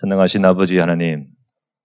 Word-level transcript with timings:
전능하신 0.00 0.44
아버지 0.44 0.78
하나님, 0.78 1.26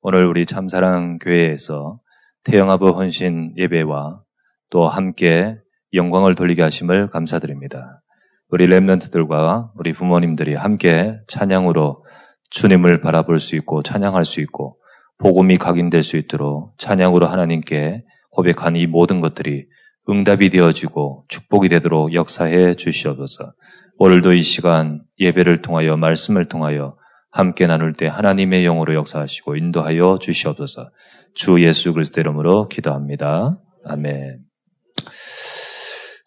오늘 0.01 0.27
우리 0.27 0.45
참사랑 0.45 1.17
교회에서 1.17 1.99
태영아부 2.43 2.89
헌신 2.89 3.55
예배와 3.57 4.21
또 4.69 4.87
함께 4.87 5.57
영광을 5.95 6.35
돌리게 6.35 6.61
하심을 6.61 7.09
감사드립니다. 7.09 8.03
우리 8.49 8.67
랩런트들과 8.67 9.71
우리 9.75 9.93
부모님들이 9.93 10.53
함께 10.53 11.17
찬양으로 11.27 12.05
주님을 12.51 13.01
바라볼 13.01 13.39
수 13.39 13.55
있고 13.55 13.81
찬양할 13.81 14.25
수 14.25 14.41
있고 14.41 14.77
복음이 15.17 15.57
각인될 15.57 16.03
수 16.03 16.15
있도록 16.17 16.77
찬양으로 16.77 17.25
하나님께 17.25 18.03
고백한 18.29 18.75
이 18.75 18.85
모든 18.85 19.21
것들이 19.21 19.65
응답이 20.07 20.49
되어지고 20.49 21.25
축복이 21.29 21.67
되도록 21.67 22.13
역사해 22.13 22.75
주시옵소서. 22.75 23.53
오늘도 23.97 24.33
이 24.33 24.43
시간 24.43 25.01
예배를 25.19 25.63
통하여 25.63 25.97
말씀을 25.97 26.45
통하여 26.45 26.95
함께 27.33 27.65
나눌 27.65 27.93
때 27.93 28.05
하나님의 28.05 28.63
영으로 28.63 28.93
역사하시고 28.93 29.55
인도하여 29.55 30.19
주시옵소서. 30.21 30.91
주 31.33 31.63
예수 31.63 31.91
그리스도 31.91 32.21
이름으로 32.21 32.67
기도합니다. 32.67 33.57
아멘. 33.85 34.43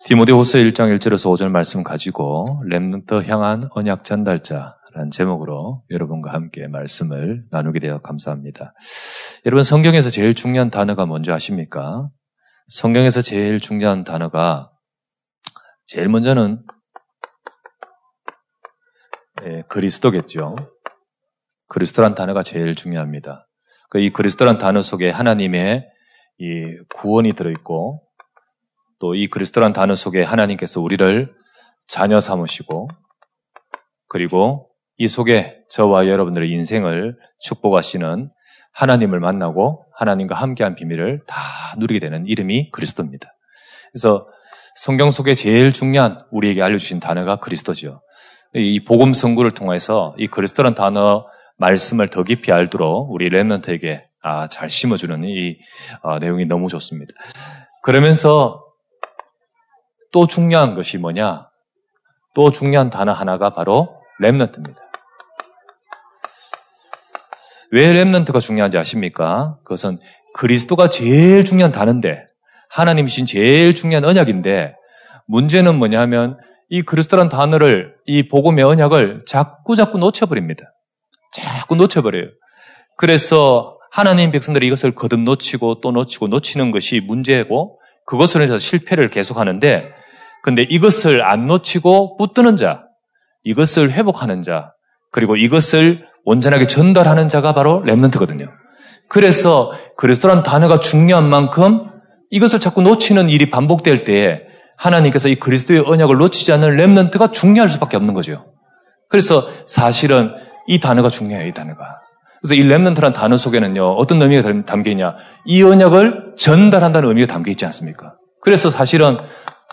디모데후서 0.04 0.58
1장 0.58 0.94
1절에서 0.96 1.32
5절 1.32 1.48
말씀 1.48 1.84
가지고 1.84 2.60
렘넌트 2.66 3.22
향한 3.28 3.68
언약 3.70 4.02
전달자라는 4.02 5.12
제목으로 5.12 5.84
여러분과 5.90 6.32
함께 6.32 6.66
말씀을 6.66 7.44
나누게 7.52 7.78
되어 7.78 8.00
감사합니다. 8.00 8.74
여러분 9.46 9.62
성경에서 9.62 10.10
제일 10.10 10.34
중요한 10.34 10.70
단어가 10.70 11.06
뭔지 11.06 11.30
아십니까? 11.30 12.08
성경에서 12.66 13.20
제일 13.20 13.60
중요한 13.60 14.02
단어가 14.02 14.72
제일 15.86 16.08
먼저는 16.08 16.64
네, 19.44 19.62
그리스도겠죠. 19.68 20.56
그리스도란 21.68 22.14
단어가 22.14 22.42
제일 22.42 22.74
중요합니다. 22.74 23.46
그이 23.90 24.10
그리스도란 24.10 24.58
단어 24.58 24.82
속에 24.82 25.10
하나님의 25.10 25.86
이 26.38 26.78
구원이 26.94 27.32
들어있고 27.32 28.02
또 28.98 29.14
이 29.14 29.28
그리스도란 29.28 29.72
단어 29.72 29.94
속에 29.94 30.22
하나님께서 30.22 30.80
우리를 30.80 31.32
자녀 31.86 32.18
삼으시고 32.20 32.88
그리고 34.08 34.70
이 34.96 35.08
속에 35.08 35.60
저와 35.68 36.08
여러분들의 36.08 36.50
인생을 36.50 37.16
축복하시는 37.40 38.30
하나님을 38.72 39.20
만나고 39.20 39.84
하나님과 39.94 40.34
함께한 40.34 40.74
비밀을 40.74 41.22
다 41.26 41.36
누리게 41.78 42.00
되는 42.00 42.26
이름이 42.26 42.70
그리스도입니다. 42.70 43.28
그래서 43.92 44.26
성경 44.76 45.10
속에 45.10 45.34
제일 45.34 45.72
중요한 45.72 46.20
우리에게 46.30 46.62
알려주신 46.62 47.00
단어가 47.00 47.36
그리스도죠. 47.36 48.02
이 48.54 48.84
복음 48.84 49.12
성구를 49.12 49.52
통해서 49.52 50.14
이 50.18 50.26
그리스도란 50.26 50.74
단어 50.74 51.26
말씀을 51.56 52.08
더 52.08 52.22
깊이 52.22 52.52
알도록 52.52 53.12
우리 53.12 53.30
랩런트에게 53.30 54.04
아, 54.22 54.48
잘 54.48 54.68
심어주는 54.68 55.24
이 55.24 55.58
아, 56.02 56.18
내용이 56.18 56.46
너무 56.46 56.68
좋습니다. 56.68 57.12
그러면서 57.82 58.64
또 60.12 60.26
중요한 60.26 60.74
것이 60.74 60.98
뭐냐? 60.98 61.48
또 62.34 62.50
중요한 62.50 62.90
단어 62.90 63.12
하나가 63.12 63.50
바로 63.50 64.00
랩런트입니다. 64.20 64.76
왜 67.72 67.92
랩런트가 67.92 68.40
중요한지 68.40 68.78
아십니까? 68.78 69.58
그것은 69.64 69.98
그리스도가 70.34 70.88
제일 70.88 71.44
중요한 71.44 71.72
단어인데 71.72 72.24
하나님이신 72.70 73.26
제일 73.26 73.74
중요한 73.74 74.04
언약인데 74.04 74.74
문제는 75.26 75.76
뭐냐면 75.76 76.38
이 76.68 76.82
그리스도란 76.82 77.28
단어를 77.28 77.94
이 78.06 78.28
복음의 78.28 78.64
언약을 78.64 79.22
자꾸 79.26 79.76
자꾸 79.76 79.98
놓쳐버립니다. 79.98 80.75
자꾸 81.42 81.76
놓쳐버려요. 81.76 82.30
그래서 82.96 83.78
하나님 83.90 84.32
백성들이 84.32 84.66
이것을 84.66 84.94
거듭 84.94 85.20
놓치고 85.20 85.80
또 85.80 85.90
놓치고 85.90 86.28
놓치는 86.28 86.70
것이 86.70 87.00
문제고 87.00 87.78
그것으로 88.06 88.44
해서 88.44 88.58
실패를 88.58 89.10
계속하는데 89.10 89.90
근데 90.42 90.62
이것을 90.62 91.24
안 91.24 91.46
놓치고 91.46 92.16
붙드는 92.18 92.56
자, 92.56 92.84
이것을 93.42 93.90
회복하는 93.90 94.42
자, 94.42 94.72
그리고 95.10 95.36
이것을 95.36 96.06
온전하게 96.24 96.66
전달하는 96.66 97.28
자가 97.28 97.54
바로 97.54 97.82
랩런트거든요. 97.84 98.50
그래서 99.08 99.72
그리스도란 99.96 100.42
단어가 100.42 100.78
중요한 100.78 101.28
만큼 101.28 101.86
이것을 102.30 102.60
자꾸 102.60 102.82
놓치는 102.82 103.28
일이 103.28 103.50
반복될 103.50 104.04
때에 104.04 104.42
하나님께서 104.76 105.28
이 105.28 105.36
그리스도의 105.36 105.80
언약을 105.86 106.16
놓치지 106.18 106.52
않는 106.52 106.76
랩런트가 106.76 107.32
중요할 107.32 107.68
수밖에 107.68 107.96
없는 107.96 108.14
거죠. 108.14 108.52
그래서 109.08 109.48
사실은 109.66 110.34
이 110.66 110.80
단어가 110.80 111.08
중요해요, 111.08 111.46
이 111.46 111.52
단어가. 111.52 112.00
그래서 112.40 112.54
이 112.54 112.64
랩런트란 112.64 113.14
단어 113.14 113.36
속에는요, 113.36 113.94
어떤 113.94 114.20
의미가 114.22 114.64
담겨 114.66 114.90
있냐. 114.90 115.16
이 115.44 115.62
언약을 115.62 116.34
전달한다는 116.36 117.08
의미가 117.08 117.32
담겨 117.32 117.50
있지 117.50 117.64
않습니까? 117.64 118.14
그래서 118.40 118.70
사실은 118.70 119.18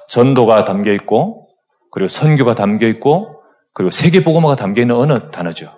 전도가 0.10 0.66
담겨 0.66 0.92
있고, 0.94 1.50
그리고 1.92 2.08
선교가 2.08 2.56
담겨 2.56 2.88
있고, 2.88 3.42
그리고 3.74 3.92
세계복음화가 3.92 4.56
담겨 4.56 4.82
있는 4.82 4.96
어느 4.96 5.14
단어죠. 5.32 5.72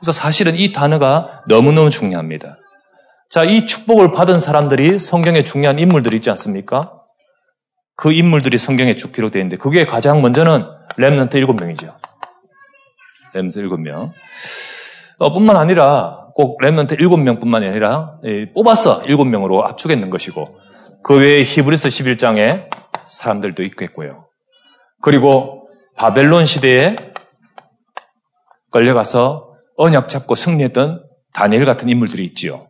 그래서 0.00 0.12
사실은 0.12 0.56
이 0.56 0.72
단어가 0.72 1.42
너무너무 1.46 1.90
중요합니다. 1.90 2.56
자, 3.30 3.44
이 3.44 3.66
축복을 3.66 4.12
받은 4.12 4.40
사람들이 4.40 4.98
성경에 4.98 5.44
중요한 5.44 5.78
인물들이 5.78 6.16
있지 6.16 6.30
않습니까? 6.30 6.92
그 7.96 8.12
인물들이 8.12 8.58
성경에 8.58 8.96
쭉 8.96 9.12
기록되어 9.12 9.40
있는데, 9.40 9.56
그게 9.56 9.86
가장 9.86 10.22
먼저는 10.22 10.66
Remnant 10.98 11.36
일곱 11.36 11.60
명이죠. 11.60 11.94
Remnant 13.34 13.58
일곱 13.58 13.80
명. 13.80 14.12
어, 15.18 15.32
뿐만 15.32 15.56
아니라 15.56 16.28
꼭 16.34 16.60
Remnant 16.60 16.98
일곱 17.00 17.18
명뿐만 17.18 17.62
아니라 17.62 18.18
예, 18.24 18.52
뽑아서 18.52 19.02
일곱 19.04 19.26
명으로 19.26 19.66
압축했는 19.66 20.10
것이고 20.10 20.58
그 21.02 21.18
외에 21.18 21.42
히브리서 21.42 21.88
11장에 21.88 22.68
사람들도 23.06 23.62
있겠고요. 23.64 24.26
그리고 25.00 25.68
바벨론 25.96 26.44
시대에 26.44 26.96
걸려가서 28.70 29.54
언약 29.76 30.08
잡고 30.08 30.34
승리했던 30.34 31.04
다니엘 31.34 31.64
같은 31.64 31.88
인물들이 31.88 32.24
있지요. 32.26 32.68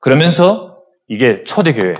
그러면서 0.00 0.78
이게 1.08 1.44
초대교회 1.44 1.94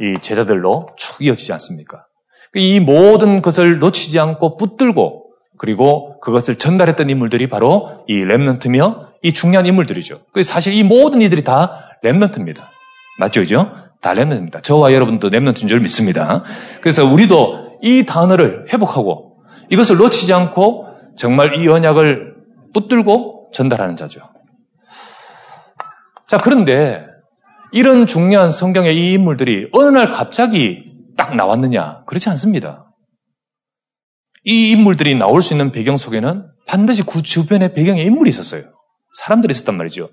이 0.00 0.18
제자들로 0.20 0.90
쭉 0.96 1.16
이어지지 1.20 1.52
않습니까? 1.52 2.06
이 2.54 2.80
모든 2.80 3.42
것을 3.42 3.78
놓치지 3.78 4.18
않고 4.18 4.56
붙들고 4.56 5.17
그리고 5.58 6.18
그것을 6.20 6.56
전달했던 6.56 7.10
인물들이 7.10 7.48
바로 7.48 8.04
이 8.06 8.22
랩런트며 8.22 9.08
이 9.22 9.32
중요한 9.32 9.66
인물들이죠. 9.66 10.20
사실 10.42 10.72
이 10.72 10.82
모든 10.82 11.20
이들이 11.20 11.42
다 11.44 11.96
랩런트입니다. 12.04 12.62
맞죠? 13.18 13.40
그죠? 13.40 13.72
다 14.00 14.14
랩런트입니다. 14.14 14.62
저와 14.62 14.92
여러분도 14.92 15.30
랩런트인 15.30 15.68
줄 15.68 15.80
믿습니다. 15.80 16.44
그래서 16.80 17.04
우리도 17.04 17.78
이 17.82 18.06
단어를 18.06 18.66
회복하고 18.72 19.38
이것을 19.70 19.96
놓치지 19.96 20.32
않고 20.32 20.86
정말 21.16 21.60
이 21.60 21.68
언약을 21.68 22.34
붙들고 22.72 23.50
전달하는 23.52 23.96
자죠. 23.96 24.20
자, 26.26 26.36
그런데 26.36 27.06
이런 27.72 28.06
중요한 28.06 28.50
성경의 28.50 28.96
이 28.96 29.12
인물들이 29.14 29.68
어느 29.72 29.88
날 29.88 30.10
갑자기 30.10 30.92
딱 31.16 31.34
나왔느냐? 31.34 32.04
그렇지 32.06 32.28
않습니다. 32.30 32.87
이 34.48 34.70
인물들이 34.70 35.14
나올 35.14 35.42
수 35.42 35.52
있는 35.52 35.72
배경 35.72 35.98
속에는 35.98 36.46
반드시 36.66 37.02
그 37.02 37.20
주변의 37.20 37.74
배경에 37.74 38.02
인물이 38.02 38.30
있었어요. 38.30 38.62
사람들이 39.12 39.50
있었단 39.50 39.76
말이죠. 39.76 40.08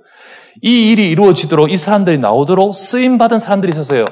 이 0.61 0.91
일이 0.91 1.09
이루어지도록 1.09 1.71
이 1.71 1.77
사람들이 1.77 2.17
나오도록 2.17 2.75
쓰임받은 2.75 3.39
사람들이 3.39 3.71
있었어요. 3.71 4.03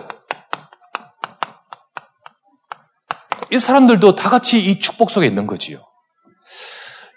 이 3.51 3.59
사람들도 3.59 4.15
다 4.15 4.29
같이 4.29 4.63
이 4.63 4.79
축복 4.79 5.11
속에 5.11 5.27
있는 5.27 5.45
거지요. 5.45 5.79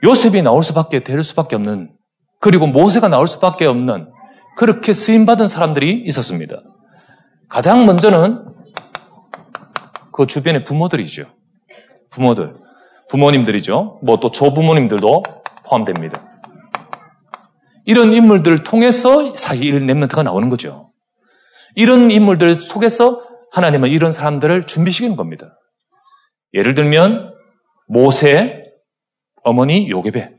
요셉이 0.03 0.43
나올 0.43 0.65
수밖에 0.65 1.05
될 1.05 1.23
수밖에 1.23 1.55
없는 1.55 1.93
그리고 2.41 2.67
모세가 2.67 3.07
나올 3.07 3.29
수밖에 3.29 3.67
없는 3.67 4.11
그렇게 4.57 4.93
쓰임받은 4.93 5.47
사람들이 5.47 6.03
있었습니다. 6.07 6.57
가장 7.49 7.87
먼저는 7.87 8.45
그 10.13 10.27
주변의 10.27 10.65
부모들이죠. 10.65 11.27
부모들. 12.11 12.66
부모님들이죠. 13.09 14.01
뭐 14.03 14.17
또 14.17 14.31
조부모님들도 14.31 15.23
포함됩니다. 15.67 16.23
이런 17.85 18.13
인물들을 18.13 18.65
통해서 18.65 19.35
사실 19.37 19.73
랩런트가 19.87 20.23
나오는 20.25 20.49
거죠. 20.49 20.93
이런 21.77 22.11
인물들 22.11 22.57
속에서 22.57 23.23
하나님은 23.53 23.91
이런 23.91 24.11
사람들을 24.11 24.67
준비시키는 24.67 25.17
겁니다. 25.17 25.59
예를 26.55 26.75
들면 26.75 27.33
모세 27.87 28.61
어머니 29.45 29.89
요게베 29.89 30.31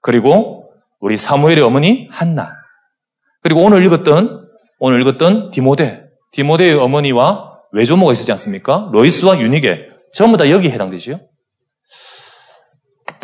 그리고 0.00 0.72
우리 1.00 1.16
사무엘의 1.16 1.62
어머니 1.62 2.08
한나 2.10 2.52
그리고 3.42 3.62
오늘 3.62 3.84
읽었던 3.84 4.48
오늘 4.78 5.02
읽었던 5.02 5.50
디모데 5.50 6.04
디모데의 6.32 6.74
어머니와 6.74 7.60
외조모가 7.72 8.12
있었지 8.12 8.32
않습니까? 8.32 8.88
로이스와 8.92 9.40
유니게 9.40 9.88
전부 10.14 10.36
다 10.36 10.48
여기에 10.48 10.70
해당되지요. 10.70 11.20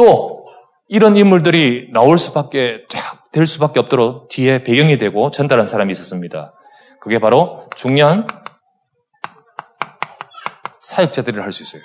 또, 0.00 0.46
이런 0.88 1.14
인물들이 1.14 1.90
나올 1.92 2.16
수밖에 2.16 2.86
될 3.32 3.46
수밖에 3.46 3.80
없도록 3.80 4.30
뒤에 4.30 4.62
배경이 4.62 4.96
되고 4.96 5.30
전달한 5.30 5.66
사람이 5.66 5.92
있었습니다. 5.92 6.54
그게 7.02 7.18
바로 7.18 7.68
중요한 7.76 8.26
사역자들이라 10.80 11.44
할수 11.44 11.62
있어요. 11.62 11.82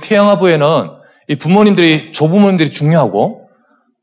태양아부에는 0.00 0.90
부모님들이 1.40 2.12
조부모님들이 2.12 2.70
중요하고 2.70 3.50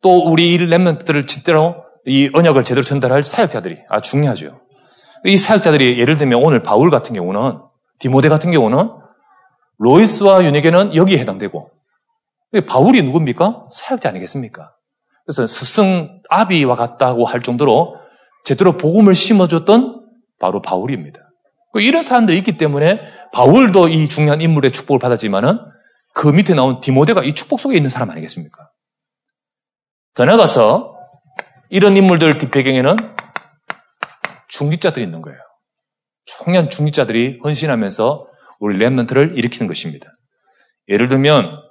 또 0.01 0.29
우리 0.29 0.53
이 0.53 0.57
랩런트들을 0.57 1.25
진짜로 1.25 1.85
이 2.05 2.29
언약을 2.33 2.65
제대로 2.65 2.83
전달할 2.83 3.23
사역자들이 3.23 3.77
아주 3.87 4.11
중요하죠. 4.11 4.59
이 5.23 5.37
사역자들이 5.37 6.01
예를 6.01 6.17
들면 6.17 6.43
오늘 6.43 6.63
바울 6.63 6.89
같은 6.89 7.15
경우는 7.15 7.61
디모데 7.99 8.27
같은 8.27 8.51
경우는 8.51 8.91
로이스와 9.77 10.43
유니게는 10.43 10.97
여기에 10.97 11.19
해당되고 11.19 11.71
바울이 12.61 13.01
누굽니까? 13.03 13.69
사역자 13.71 14.09
아니겠습니까? 14.09 14.73
그래서 15.25 15.47
스승 15.47 16.21
아비와 16.29 16.75
같다고 16.75 17.25
할 17.25 17.41
정도로 17.41 17.95
제대로 18.43 18.77
복음을 18.77 19.15
심어줬던 19.15 20.05
바로 20.39 20.61
바울입니다. 20.61 21.19
이런 21.75 22.03
사람들이 22.03 22.37
있기 22.39 22.57
때문에 22.57 23.01
바울도 23.31 23.87
이 23.87 24.07
중요한 24.07 24.41
인물의 24.41 24.71
축복을 24.71 24.99
받았지만은 24.99 25.59
그 26.13 26.27
밑에 26.27 26.53
나온 26.53 26.79
디모데가 26.79 27.23
이 27.23 27.33
축복 27.33 27.59
속에 27.59 27.75
있는 27.75 27.89
사람 27.89 28.11
아니겠습니까? 28.11 28.69
더 30.13 30.25
나가서 30.25 30.95
이런 31.69 31.97
인물들 31.97 32.37
뒷배경에는 32.37 32.95
중직자들이 34.49 35.03
있는 35.03 35.23
거예요. 35.23 35.39
청년 36.25 36.69
중직자들이 36.69 37.39
헌신하면서 37.43 38.27
우리 38.59 38.77
랩런트를 38.77 39.35
일으키는 39.35 39.67
것입니다. 39.67 40.07
예를 40.89 41.09
들면 41.09 41.62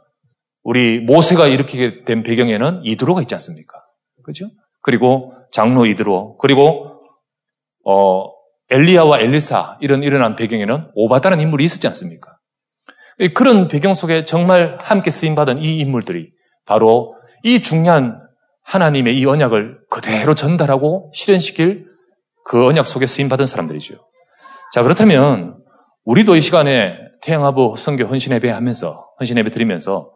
우리 0.63 1.01
모세가 1.01 1.47
일으키게 1.49 2.05
된 2.05 2.23
배경에는 2.23 2.83
이드로가 2.85 3.21
있지 3.23 3.35
않습니까? 3.35 3.83
그죠? 4.25 4.47
그리고 4.81 5.35
장로 5.51 5.87
이드로 5.87 6.37
그리고 6.39 7.01
어 7.85 8.27
엘리야와 8.71 9.21
엘리사 9.21 9.79
이런 9.81 10.03
일어난 10.03 10.37
배경에는 10.37 10.91
오바다는 10.95 11.41
인물이 11.41 11.65
있었지 11.65 11.87
않습니까? 11.89 12.39
그런 13.35 13.69
배경 13.69 13.95
속에 13.95 14.25
정말 14.25 14.79
함께 14.81 15.11
쓰임 15.11 15.35
받은 15.35 15.59
이 15.59 15.79
인물들이 15.79 16.31
바로 16.65 17.15
이 17.43 17.61
중요한 17.61 18.21
하나님의 18.65 19.19
이 19.19 19.27
언약을 19.27 19.81
그대로 19.91 20.35
전달하고 20.35 21.11
실현시킬 21.13 21.87
그 22.45 22.67
언약 22.67 22.87
속에 22.87 23.07
쓰임 23.07 23.29
받은 23.29 23.47
사람들이죠. 23.47 23.97
자 24.73 24.83
그렇다면 24.83 25.59
우리도 26.05 26.37
이 26.37 26.41
시간에 26.41 26.99
태양아부 27.23 27.75
성교 27.77 28.05
헌신 28.05 28.33
예배 28.33 28.51
하면서 28.51 29.07
헌신 29.21 29.39
예배 29.39 29.51
드리면서 29.51 30.13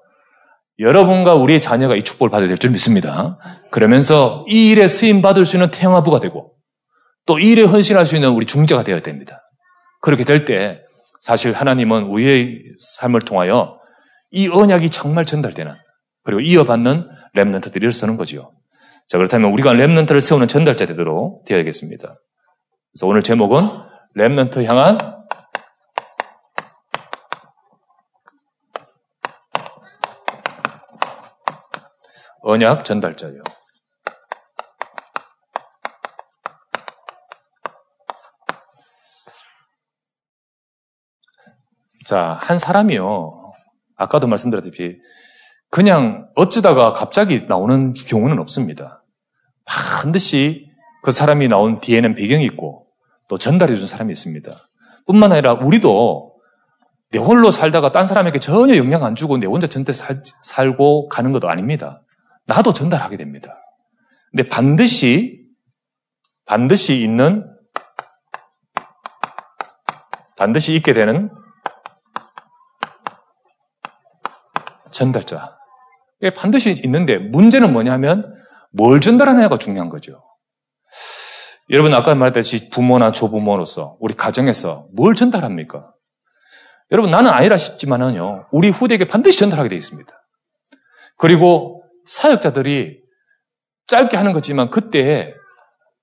여러분과 0.78 1.34
우리의 1.34 1.60
자녀가 1.60 1.96
이 1.96 2.02
축복을 2.02 2.30
받아야 2.30 2.48
될 2.48 2.58
줄 2.58 2.70
믿습니다. 2.70 3.38
그러면서 3.70 4.44
이 4.48 4.70
일에 4.70 4.88
쓰임 4.88 5.22
받을 5.22 5.46
수 5.46 5.56
있는 5.56 5.70
태양아부가 5.70 6.20
되고 6.20 6.52
또 7.26 7.38
이 7.38 7.52
일에 7.52 7.62
헌신할 7.62 8.06
수 8.06 8.14
있는 8.14 8.30
우리 8.30 8.46
중재가 8.46 8.84
되어야 8.84 9.00
됩니다. 9.00 9.40
그렇게 10.00 10.24
될 10.24 10.44
때 10.44 10.80
사실 11.20 11.52
하나님은 11.52 12.04
우리의 12.04 12.62
삶을 12.78 13.22
통하여 13.22 13.78
이 14.30 14.48
언약이 14.48 14.90
정말 14.90 15.24
전달되는 15.24 15.74
그리고 16.22 16.40
이어받는 16.40 17.08
Remnant들이 17.36 17.82
일어서는 17.82 18.16
거죠. 18.16 18.52
자 19.08 19.18
그렇다면 19.18 19.50
우리가 19.52 19.72
Remnant를 19.72 20.20
세우는 20.20 20.46
전달자 20.46 20.84
되도록 20.86 21.44
되어야겠습니다. 21.46 22.04
그래서 22.92 23.06
오늘 23.06 23.22
제목은 23.22 23.68
Remnant 24.16 24.64
향한 24.64 24.98
언약 32.48 32.84
전달자요. 32.84 33.42
자, 42.06 42.38
한 42.40 42.56
사람이요. 42.56 43.52
아까도 43.96 44.28
말씀드렸듯이 44.28 45.00
그냥 45.70 46.28
어쩌다가 46.36 46.92
갑자기 46.92 47.42
나오는 47.48 47.94
경우는 47.94 48.38
없습니다. 48.38 49.02
반드시 49.64 50.70
그 51.02 51.10
사람이 51.10 51.48
나온 51.48 51.80
뒤에는 51.80 52.14
배경이 52.14 52.44
있고 52.44 52.86
또 53.28 53.38
전달해 53.38 53.74
준 53.74 53.88
사람이 53.88 54.12
있습니다. 54.12 54.52
뿐만 55.04 55.32
아니라 55.32 55.54
우리도 55.54 56.36
내 57.10 57.18
홀로 57.18 57.50
살다가 57.50 57.90
딴 57.90 58.06
사람에게 58.06 58.38
전혀 58.38 58.76
영향 58.76 59.04
안 59.04 59.16
주고 59.16 59.36
내 59.36 59.46
혼자 59.46 59.66
살, 59.92 60.22
살고 60.42 61.08
가는 61.08 61.32
것도 61.32 61.48
아닙니다. 61.48 62.02
나도 62.46 62.72
전달하게 62.72 63.16
됩니다. 63.16 63.60
근데 64.30 64.48
반드시, 64.48 65.44
반드시 66.44 67.00
있는, 67.02 67.44
반드시 70.36 70.74
있게 70.74 70.92
되는 70.92 71.30
전달자. 74.92 75.56
이게 76.20 76.32
반드시 76.32 76.80
있는데 76.84 77.18
문제는 77.18 77.72
뭐냐면 77.72 78.34
뭘 78.72 79.00
전달하느냐가 79.00 79.58
중요한 79.58 79.88
거죠. 79.88 80.22
여러분 81.70 81.92
아까 81.94 82.14
말했듯이 82.14 82.70
부모나 82.70 83.12
조부모로서 83.12 83.96
우리 84.00 84.14
가정에서 84.14 84.86
뭘 84.94 85.14
전달합니까? 85.14 85.92
여러분 86.92 87.10
나는 87.10 87.30
아니라 87.32 87.56
싶지만은요 87.56 88.46
우리 88.52 88.70
후대에게 88.70 89.08
반드시 89.08 89.40
전달하게 89.40 89.68
되어 89.70 89.76
있습니다. 89.76 90.12
그리고 91.18 91.75
사역자들이 92.06 93.00
짧게 93.86 94.16
하는 94.16 94.32
거지만 94.32 94.70
그때 94.70 95.34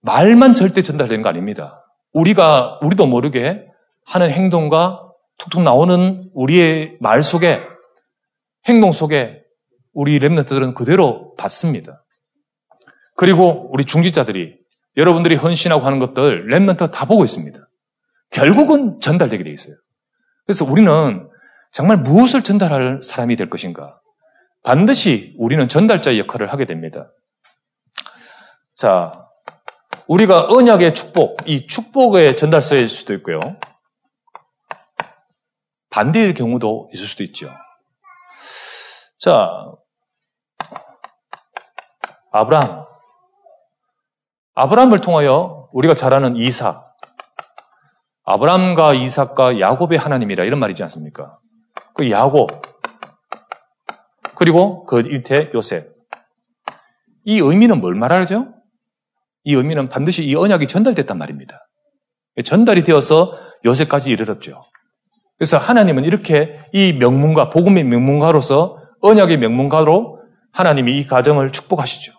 말만 0.01 0.53
절대 0.53 0.81
전달되는 0.81 1.21
거 1.21 1.29
아닙니다. 1.29 1.83
우리가 2.13 2.79
우리도 2.81 3.07
모르게 3.07 3.65
하는 4.05 4.29
행동과 4.29 5.01
툭툭 5.37 5.63
나오는 5.63 6.29
우리의 6.33 6.97
말 6.99 7.23
속에 7.23 7.61
행동 8.67 8.91
속에 8.91 9.41
우리 9.93 10.19
랩너트들은 10.19 10.73
그대로 10.73 11.35
받습니다. 11.35 12.03
그리고 13.15 13.69
우리 13.71 13.85
중지자들이 13.85 14.55
여러분들이 14.97 15.35
헌신하고 15.35 15.85
하는 15.85 15.99
것들 15.99 16.47
랩너트가 16.47 16.91
다 16.91 17.05
보고 17.05 17.23
있습니다. 17.23 17.59
결국은 18.31 18.99
전달되게 18.99 19.43
돼 19.43 19.51
있어요. 19.51 19.75
그래서 20.45 20.65
우리는 20.65 21.29
정말 21.71 21.97
무엇을 21.97 22.41
전달할 22.41 23.01
사람이 23.01 23.35
될 23.35 23.49
것인가? 23.49 23.99
반드시 24.63 25.35
우리는 25.37 25.67
전달자 25.67 26.17
역할을 26.17 26.51
하게 26.51 26.65
됩니다. 26.65 27.11
자, 28.75 29.27
우리가 30.07 30.47
언약의 30.49 30.93
축복, 30.93 31.37
이 31.45 31.67
축복의 31.67 32.37
전달서일 32.37 32.89
수도 32.89 33.13
있고요. 33.15 33.39
반대일 35.89 36.33
경우도 36.33 36.89
있을 36.93 37.05
수도 37.05 37.23
있죠. 37.23 37.51
자, 39.19 39.49
아브라함. 42.31 42.85
아브라함을 44.55 44.99
통하여 44.99 45.69
우리가 45.71 45.93
잘 45.93 46.13
아는 46.13 46.35
이삭. 46.35 46.97
아브라함과 48.25 48.93
이삭과 48.93 49.59
야곱의 49.59 49.97
하나님이라 49.97 50.45
이런 50.45 50.59
말이지 50.59 50.81
않습니까? 50.83 51.37
그 51.93 52.09
야곱. 52.09 52.72
그리고 54.43 54.83
그 54.83 54.97
밑에 54.97 55.51
요셉. 55.53 55.93
이 57.23 57.39
의미는 57.39 57.79
뭘 57.79 57.95
말하죠? 57.95 58.53
이 59.45 59.53
의미는 59.53 59.87
반드시 59.87 60.21
이 60.25 60.35
언약이 60.35 60.67
전달됐단 60.67 61.17
말입니다. 61.17 61.65
전달이 62.43 62.83
되어서 62.83 63.39
요셉까지 63.63 64.11
이르렀죠. 64.11 64.65
그래서 65.37 65.57
하나님은 65.57 66.03
이렇게 66.03 66.59
이 66.73 66.91
명문가, 66.91 67.49
복음의 67.51 67.85
명문가로서 67.85 68.81
언약의 68.99 69.37
명문가로 69.37 70.21
하나님이 70.51 70.99
이 70.99 71.07
가정을 71.07 71.53
축복하시죠. 71.53 72.11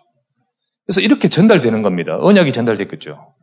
그래서 0.87 1.01
이렇게 1.01 1.27
전달되는 1.27 1.83
겁니다. 1.83 2.17
언약이 2.19 2.51
전달됐겠죠. 2.53 3.35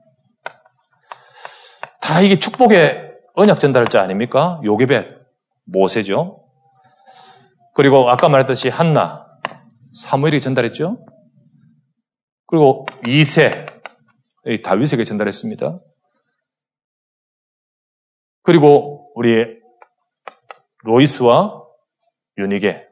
다 2.00 2.20
이게 2.20 2.36
축복의 2.40 3.12
언약 3.34 3.60
전달자 3.60 4.02
아닙니까? 4.02 4.60
요게벳, 4.64 5.06
모세죠. 5.66 6.41
그리고 7.74 8.10
아까 8.10 8.28
말했듯이 8.28 8.68
한나, 8.68 9.26
사무엘이 9.94 10.40
전달했죠. 10.40 11.04
그리고 12.46 12.86
이세, 13.06 13.66
다윗에게 14.62 15.04
전달했습니다. 15.04 15.80
그리고 18.42 19.12
우리 19.14 19.44
로이스와 20.84 21.62
유니게와 22.38 22.82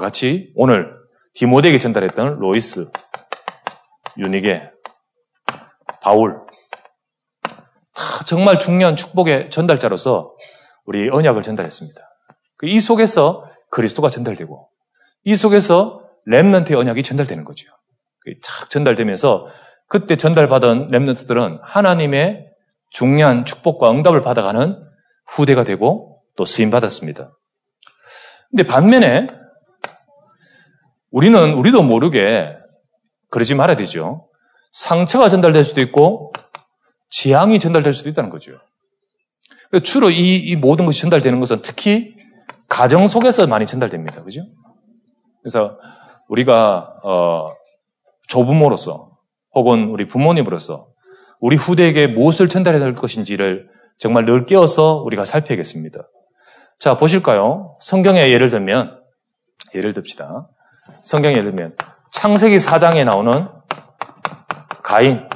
같이 0.00 0.52
오늘 0.54 0.94
디모데에게 1.34 1.78
전달했던 1.78 2.38
로이스, 2.38 2.90
유니게, 4.18 4.70
바울 6.02 6.44
다 7.42 8.24
정말 8.26 8.58
중요한 8.58 8.94
축복의 8.96 9.50
전달자로서 9.50 10.36
우리 10.84 11.08
언약을 11.08 11.42
전달했습니다. 11.42 12.00
그이 12.58 12.78
속에서 12.80 13.48
그리스도가 13.72 14.08
전달되고 14.08 14.68
이 15.24 15.36
속에서 15.36 16.02
랩런트의 16.28 16.76
언약이 16.76 17.02
전달되는 17.02 17.44
거죠. 17.44 17.66
착 18.42 18.70
전달되면서 18.70 19.48
그때 19.88 20.16
전달받은 20.16 20.90
랩런트들은 20.90 21.58
하나님의 21.62 22.46
중요한 22.90 23.44
축복과 23.44 23.90
응답을 23.90 24.22
받아가는 24.22 24.78
후대가 25.26 25.64
되고 25.64 26.22
또 26.36 26.44
쓰임 26.44 26.70
받았습니다. 26.70 27.36
근데 28.50 28.64
반면에 28.64 29.26
우리는 31.10 31.54
우리도 31.54 31.82
모르게 31.82 32.54
그러지 33.30 33.54
말아야 33.54 33.76
되죠. 33.76 34.28
상처가 34.72 35.28
전달될 35.28 35.64
수도 35.64 35.80
있고 35.80 36.32
지향이 37.08 37.58
전달될 37.58 37.94
수도 37.94 38.10
있다는 38.10 38.30
거죠. 38.30 38.52
주로 39.82 40.10
이, 40.10 40.36
이 40.36 40.56
모든 40.56 40.84
것이 40.84 41.00
전달되는 41.00 41.40
것은 41.40 41.62
특히 41.62 42.11
가정 42.72 43.06
속에서 43.06 43.46
많이 43.46 43.66
전달됩니다. 43.66 44.22
그죠? 44.22 44.46
그래서 45.42 45.78
우리가 46.28 46.94
어, 47.04 47.54
조부모로서 48.28 49.10
혹은 49.54 49.90
우리 49.90 50.08
부모님으로서 50.08 50.88
우리 51.38 51.56
후대에게 51.56 52.06
무엇을 52.06 52.48
전달해야 52.48 52.82
할 52.82 52.94
것인지를 52.94 53.68
정말 53.98 54.24
늘 54.24 54.46
깨어서 54.46 55.02
우리가 55.02 55.26
살펴야겠습니다. 55.26 56.00
자, 56.80 56.96
보실까요? 56.96 57.76
성경에 57.82 58.30
예를 58.30 58.48
들면, 58.48 59.02
예를 59.74 59.92
듭시다. 59.92 60.48
성경에 61.02 61.36
예를 61.36 61.50
들면, 61.50 61.76
창세기 62.10 62.56
4장에 62.56 63.04
나오는 63.04 63.48
가인. 64.82 65.28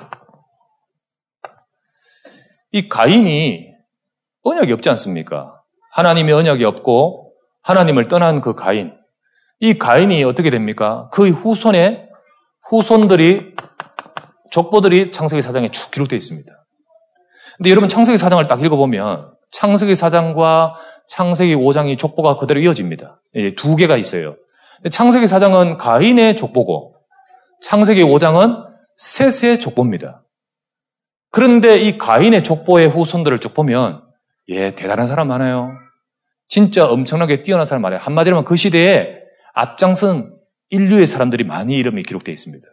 이 2.73 2.89
가인이 2.89 3.75
언약이 4.43 4.73
없지 4.73 4.89
않습니까? 4.89 5.61
하나님의 5.93 6.33
언약이 6.33 6.65
없고 6.65 7.26
하나님을 7.67 8.07
떠난 8.07 8.41
그 8.41 8.55
가인. 8.55 8.95
이 9.59 9.77
가인이 9.77 10.23
어떻게 10.23 10.51
됩니까? 10.51 11.09
그 11.13 11.31
후손에 11.31 12.09
후손들이 12.69 13.55
족보들이 14.53 15.11
창세기 15.11 15.43
4장에 15.43 15.73
쭉 15.73 15.91
기록되어 15.91 16.17
있습니다. 16.17 16.53
근데 17.57 17.71
여러분 17.71 17.89
창세기 17.89 18.17
4장을 18.19 18.47
딱 18.47 18.63
읽어보면 18.63 19.33
창세기 19.51 19.95
4장과 19.95 20.75
창세기 21.09 21.57
5장이 21.57 21.99
족보가 21.99 22.37
그대로 22.37 22.61
이어집니다. 22.61 23.21
두 23.57 23.75
개가 23.75 23.97
있어요. 23.97 24.37
창세기 24.89 25.27
4장은 25.27 25.77
가인의 25.77 26.37
족보고 26.37 26.95
창세기 27.63 28.03
5장은 28.05 28.65
셋의 28.97 29.59
족보입니다. 29.59 30.23
그런데 31.33 31.79
이 31.79 31.99
가인의 31.99 32.45
족보의 32.45 32.89
후손들을 32.89 33.41
쭉 33.41 33.55
보면 33.55 34.05
예, 34.49 34.71
대단한 34.71 35.09
사람 35.09 35.29
많아요. 35.29 35.86
진짜 36.49 36.87
엄청나게 36.87 37.43
뛰어난 37.43 37.67
사람 37.67 37.83
많아요. 37.83 38.01
한마디로 38.01 38.37
하면 38.37 38.45
그 38.45 38.57
시대에 38.57 39.17
앞장선 39.55 40.35
인류의 40.71 41.07
사람들이 41.07 41.45
많이 41.45 41.75
이름이 41.75 42.03
기록되어 42.03 42.33
있습니다. 42.33 42.67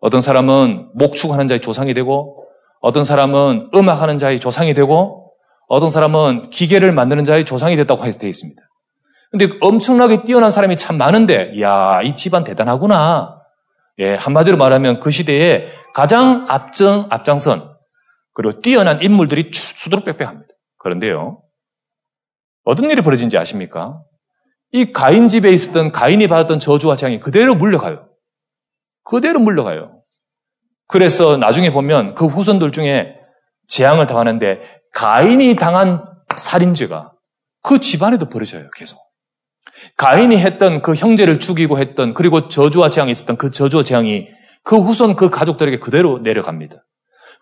어떤 0.00 0.20
사람은 0.20 0.90
목축하는 0.94 1.48
자의 1.48 1.60
조상이 1.60 1.94
되고 1.94 2.44
어떤 2.80 3.04
사람은 3.04 3.70
음악하는 3.74 4.18
자의 4.18 4.38
조상이 4.38 4.74
되고 4.74 5.32
어떤 5.66 5.90
사람은 5.90 6.50
기계를 6.50 6.92
만드는 6.92 7.24
자의 7.24 7.44
조상이 7.44 7.76
됐다고 7.76 8.02
되어 8.02 8.28
있습니다. 8.28 8.62
근데 9.30 9.48
엄청나게 9.60 10.22
뛰어난 10.24 10.50
사람이 10.50 10.76
참 10.76 10.96
많은데 10.96 11.60
야, 11.60 12.00
이 12.02 12.14
집안 12.14 12.44
대단하구나. 12.44 13.42
예, 13.98 14.14
한마디로 14.14 14.56
말하면 14.56 15.00
그 15.00 15.10
시대에 15.10 15.66
가장 15.92 16.46
앞장, 16.48 17.08
앞장선 17.10 17.74
그리고 18.32 18.60
뛰어난 18.60 19.02
인물들이 19.02 19.50
수두룩 19.52 20.04
빽빽합니다. 20.04 20.46
그런데요. 20.78 21.42
어떤 22.68 22.90
일이 22.90 23.00
벌어진지 23.00 23.38
아십니까? 23.38 24.02
이 24.72 24.92
가인 24.92 25.28
집에 25.28 25.50
있었던 25.50 25.90
가인이 25.90 26.26
받았던 26.26 26.58
저주와 26.58 26.96
재앙이 26.96 27.18
그대로 27.18 27.54
물려가요. 27.54 28.10
그대로 29.04 29.40
물려가요. 29.40 30.02
그래서 30.86 31.38
나중에 31.38 31.72
보면 31.72 32.14
그 32.14 32.26
후손들 32.26 32.70
중에 32.72 33.14
재앙을 33.68 34.06
당하는데 34.06 34.60
가인이 34.92 35.56
당한 35.56 36.04
살인죄가 36.36 37.14
그 37.62 37.80
집안에도 37.80 38.28
벌어져요, 38.28 38.68
계속. 38.76 38.98
가인이 39.96 40.36
했던 40.36 40.82
그 40.82 40.92
형제를 40.94 41.40
죽이고 41.40 41.78
했던 41.78 42.12
그리고 42.12 42.48
저주와 42.48 42.90
재앙이 42.90 43.10
있었던 43.12 43.38
그 43.38 43.50
저주와 43.50 43.82
재앙이 43.82 44.28
그 44.62 44.78
후손 44.78 45.16
그 45.16 45.30
가족들에게 45.30 45.78
그대로 45.78 46.18
내려갑니다. 46.18 46.84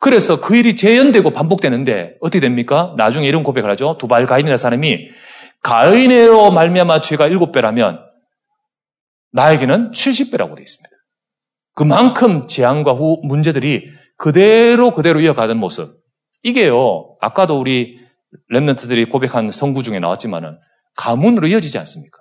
그래서 0.00 0.40
그 0.40 0.56
일이 0.56 0.76
재현되고 0.76 1.30
반복되는데 1.30 2.16
어떻게 2.20 2.40
됩니까? 2.40 2.94
나중에 2.96 3.26
이런 3.26 3.42
고백을 3.42 3.70
하죠. 3.72 3.96
두발 3.98 4.26
가인이라는 4.26 4.58
사람이 4.58 5.08
가인으로 5.62 6.50
말미암아 6.50 7.00
죄가 7.00 7.26
일곱 7.26 7.52
배라면 7.52 8.00
나에게는 9.32 9.90
70배라고 9.92 10.54
되어 10.54 10.62
있습니다. 10.62 10.96
그만큼 11.74 12.46
재앙과 12.46 12.92
후 12.92 13.20
문제들이 13.24 13.84
그대로 14.16 14.94
그대로 14.94 15.20
이어가는 15.20 15.56
모습. 15.58 16.00
이게요. 16.42 17.16
아까도 17.20 17.58
우리 17.58 17.98
랩런트들이 18.52 19.10
고백한 19.10 19.50
성구 19.50 19.82
중에 19.82 19.98
나왔지만은 19.98 20.58
가문으로 20.96 21.48
이어지지 21.48 21.76
않습니까? 21.78 22.18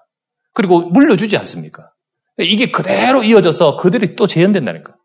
그리고 0.53 0.81
물려주지 0.81 1.37
않습니까? 1.37 1.91
이게 2.37 2.71
그대로 2.71 3.23
이어져서 3.23 3.77
그들이 3.77 4.15
또 4.15 4.27
재현된다니까. 4.27 4.95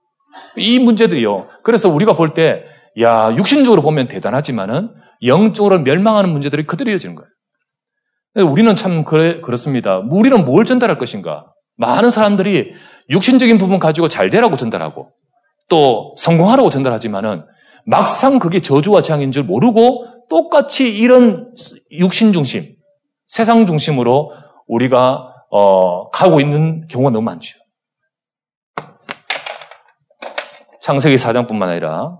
이 0.56 0.78
문제들이요. 0.78 1.48
그래서 1.62 1.88
우리가 1.88 2.12
볼 2.12 2.34
때, 2.34 2.64
야, 3.00 3.34
육신적으로 3.36 3.82
보면 3.82 4.08
대단하지만은 4.08 4.90
영적으로 5.24 5.80
멸망하는 5.80 6.30
문제들이 6.30 6.66
그대로 6.66 6.90
이어지는 6.90 7.14
거예요. 7.14 7.28
우리는 8.50 8.74
참 8.76 9.04
그래, 9.04 9.40
그렇습니다. 9.40 9.98
우리는 9.98 10.44
뭘 10.44 10.64
전달할 10.64 10.98
것인가? 10.98 11.52
많은 11.76 12.10
사람들이 12.10 12.72
육신적인 13.08 13.58
부분 13.58 13.78
가지고 13.78 14.08
잘 14.08 14.30
되라고 14.30 14.56
전달하고 14.56 15.10
또 15.68 16.14
성공하라고 16.16 16.70
전달하지만은 16.70 17.44
막상 17.86 18.38
그게 18.38 18.60
저주와 18.60 19.02
재앙인 19.02 19.32
줄 19.32 19.44
모르고 19.44 20.06
똑같이 20.28 20.88
이런 20.88 21.52
육신 21.90 22.32
중심, 22.32 22.76
세상 23.26 23.66
중심으로 23.66 24.32
우리가 24.68 25.32
어, 25.50 26.08
가고 26.10 26.40
있는 26.40 26.86
경우가 26.86 27.10
너무 27.10 27.24
많죠. 27.24 27.58
창세기 30.90 31.14
4장뿐만 31.14 31.68
아니라 31.68 32.18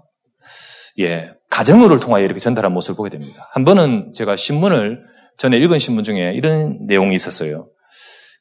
예, 1.01 1.33
가정어를 1.51 1.99
통하여 1.99 2.25
이렇게 2.25 2.39
전달한 2.39 2.73
모습을 2.73 2.97
보게 2.97 3.11
됩니다. 3.11 3.49
한 3.51 3.65
번은 3.65 4.13
제가 4.13 4.37
신문을 4.37 5.01
전에 5.39 5.57
읽은 5.57 5.81
신문 5.81 6.05
중에 6.05 6.35
이런 6.35 6.87
내용이 6.87 7.17
있었어요. 7.17 7.69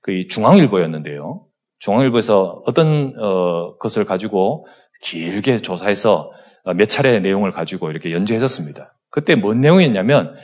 그 0.04 0.28
중앙일보였는데요. 0.28 1.48
중앙일보에서 1.80 2.62
어떤 2.68 3.16
어, 3.20 3.76
것을 3.78 4.06
가지고 4.06 4.68
길게 5.02 5.64
조사해서 5.64 6.32
어, 6.64 6.74
몇 6.76 6.88
차례 6.88 7.20
내용을 7.20 7.52
가지고 7.52 7.90
이렇게 7.90 8.12
연재했었습니다. 8.12 8.96
그때 9.10 9.34
뭔 9.34 9.62
내용이었냐면 9.62 10.36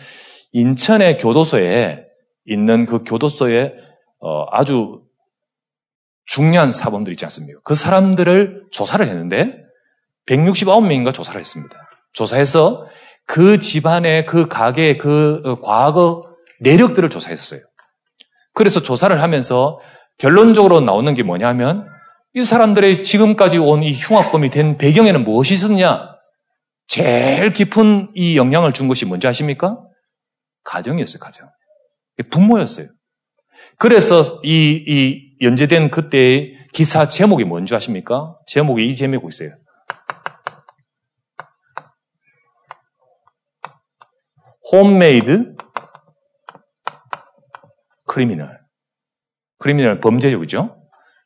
인천의 0.52 1.20
교도소에 1.20 2.06
있는 2.46 2.88
그 2.88 3.04
교도소에 3.04 3.76
어, 4.20 4.46
아주 4.50 5.04
중요한 6.26 6.72
사범들 6.72 7.14
있지 7.14 7.24
않습니까? 7.26 7.60
그 7.64 7.76
사람들을 7.76 8.70
조사를 8.72 9.08
했는데 9.08 9.64
169명인가 10.28 11.14
조사를 11.14 11.40
했습니다. 11.40 11.78
조사해서 12.14 12.88
그 13.26 13.60
집안의 13.60 14.26
그 14.26 14.48
가게의 14.48 14.98
그 14.98 15.42
어, 15.44 15.62
과거 15.62 16.24
내력들을 16.62 17.10
조사했어요. 17.10 17.60
그래서 18.54 18.82
조사를 18.82 19.22
하면서 19.22 19.80
결론적으로 20.18 20.80
나오는 20.82 21.14
게 21.14 21.24
뭐냐면 21.24 21.88
이 22.34 22.44
사람들의 22.44 23.02
지금까지 23.02 23.58
온 23.58 23.84
이 23.84 23.94
흉악범이 23.94 24.50
된 24.50 24.78
배경에는 24.78 25.24
무엇이 25.24 25.54
있었냐? 25.54 26.16
제일 26.88 27.52
깊은 27.52 28.12
이 28.14 28.38
영향을 28.38 28.72
준 28.72 28.88
것이 28.88 29.06
뭔지 29.06 29.28
아십니까? 29.28 29.78
가정이었어요, 30.64 31.20
가정. 31.20 31.50
부모였어요. 32.30 32.88
그래서 33.78 34.22
이, 34.44 34.84
이 34.88 35.46
연재된 35.46 35.92
그때의 35.92 36.54
기사 36.74 37.08
제목이 37.08 37.44
뭔지 37.44 37.76
아십니까? 37.76 38.36
제목이 38.48 38.86
이 38.86 38.96
제목이 38.96 39.28
있어요. 39.28 39.56
homemade 44.76 45.56
criminal. 48.06 48.60
criminal 49.60 50.00
범죄죠, 50.00 50.40
그죠? 50.40 50.82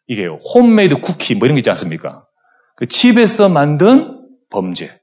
이게 0.08 0.28
홈메이드 0.28 1.02
쿠키 1.02 1.36
뭐 1.36 1.46
이런 1.46 1.56
게 1.56 1.60
있지 1.60 1.70
않습니까? 1.70 2.26
그 2.76 2.88
집에서 2.88 3.50
만든 3.50 4.28
범죄. 4.50 5.02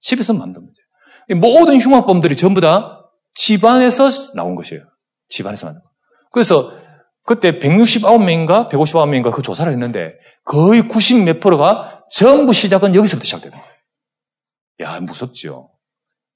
집에서 0.00 0.32
만든 0.32 0.62
범죄. 0.62 1.40
모든 1.40 1.78
흉악범들이 1.78 2.36
전부 2.36 2.60
다 2.60 3.10
집안에서 3.34 4.10
나온 4.34 4.54
것이에요. 4.54 4.84
집안에서 5.28 5.66
만든 5.66 5.82
거. 5.82 5.90
그래서 6.30 6.72
그때 7.24 7.58
169명인가 7.58 8.68
159명인가 8.70 9.32
그 9.32 9.42
조사를 9.42 9.70
했는데 9.70 10.12
거의 10.44 10.88
90 10.88 11.24
몇 11.24 11.40
프로가 11.40 12.04
전부 12.10 12.52
시작은 12.52 12.94
여기서부터 12.94 13.24
시작되는 13.24 13.56
거예요. 13.56 13.72
야, 14.80 15.00
무섭죠. 15.00 15.71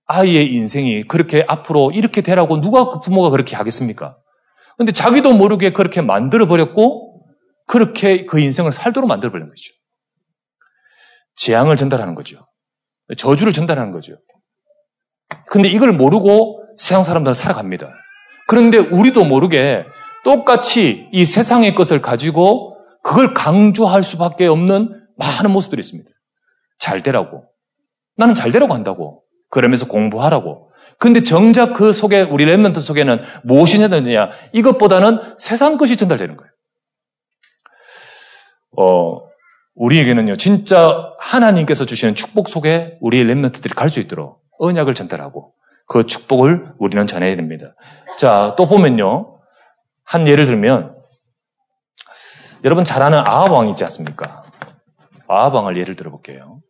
아이의 0.07 0.53
인생이 0.53 1.05
그렇게 1.05 1.45
앞으로 1.47 1.91
이렇게 1.93 2.21
되라고 2.21 2.61
누가 2.61 2.89
그 2.91 3.01
부모가 3.01 3.31
그렇게 3.31 3.57
하겠습니까? 3.57 4.17
근데 4.77 4.93
자기도 4.93 5.33
모르게 5.33 5.73
그렇게 5.73 6.01
만들어버렸고 6.01 7.25
그렇게 7.67 8.27
그 8.27 8.39
인생을 8.39 8.73
살도록 8.73 9.09
만들어버리는 9.09 9.49
거죠. 9.49 9.73
재앙을 11.35 11.77
전달하는 11.77 12.15
거죠. 12.15 12.47
저주를 13.17 13.53
전달하는 13.53 13.91
거죠. 13.91 14.17
근데 15.47 15.69
이걸 15.69 15.93
모르고 15.93 16.63
세상 16.77 17.03
사람들은 17.03 17.35
살아갑니다. 17.35 17.93
그런데 18.47 18.79
우리도 18.79 19.25
모르게 19.25 19.85
똑같이 20.25 21.09
이 21.13 21.25
세상의 21.25 21.75
것을 21.75 22.01
가지고 22.01 22.77
그걸 23.03 23.35
강조할 23.35 24.03
수밖에 24.03 24.47
없는 24.47 25.07
많은 25.17 25.51
모습들이 25.51 25.81
있습니다. 25.81 26.11
잘 26.79 27.03
되라고. 27.03 27.45
나는 28.17 28.35
잘 28.35 28.51
되라고 28.51 28.75
한다고. 28.75 29.23
그러면서 29.57 29.89
공부하라고. 29.89 30.71
근데 30.99 31.23
정작 31.23 31.73
그 31.73 31.95
속에, 31.95 32.21
우리 32.21 32.45
랩런트 32.45 32.79
속에는 32.79 33.23
무엇이 33.43 33.79
전달되냐? 33.79 34.31
이것보다는 34.53 35.35
세상 35.39 35.79
것이 35.79 35.97
전달되는 35.97 36.37
거예요. 36.37 36.53
어, 38.79 39.27
우리에게는요, 39.75 40.37
진짜 40.37 41.11
하나님께서 41.19 41.87
주시는 41.87 42.15
축복 42.15 42.51
속에 42.51 42.99
우리의 43.01 43.25
랩런트들이 43.25 43.75
갈 43.75 43.89
수 43.89 43.99
있도록 44.01 44.43
언약을 44.59 44.93
전달하고 44.95 45.55
그 45.87 46.05
축복을 46.05 46.75
우리는 46.79 47.07
전해야 47.07 47.35
됩니다. 47.37 47.75
자, 48.19 48.55
또 48.59 48.69
보면요. 48.69 49.39
한 50.05 50.27
예를 50.27 50.45
들면, 50.45 50.97
여러분 52.65 52.85
잘 52.85 53.03
아는 53.03 53.19
아합왕 53.21 53.69
있지 53.71 53.85
않습니까? 53.85 54.45
아합왕을 55.29 55.79
예를 55.79 55.97
들어볼게요. 55.97 56.61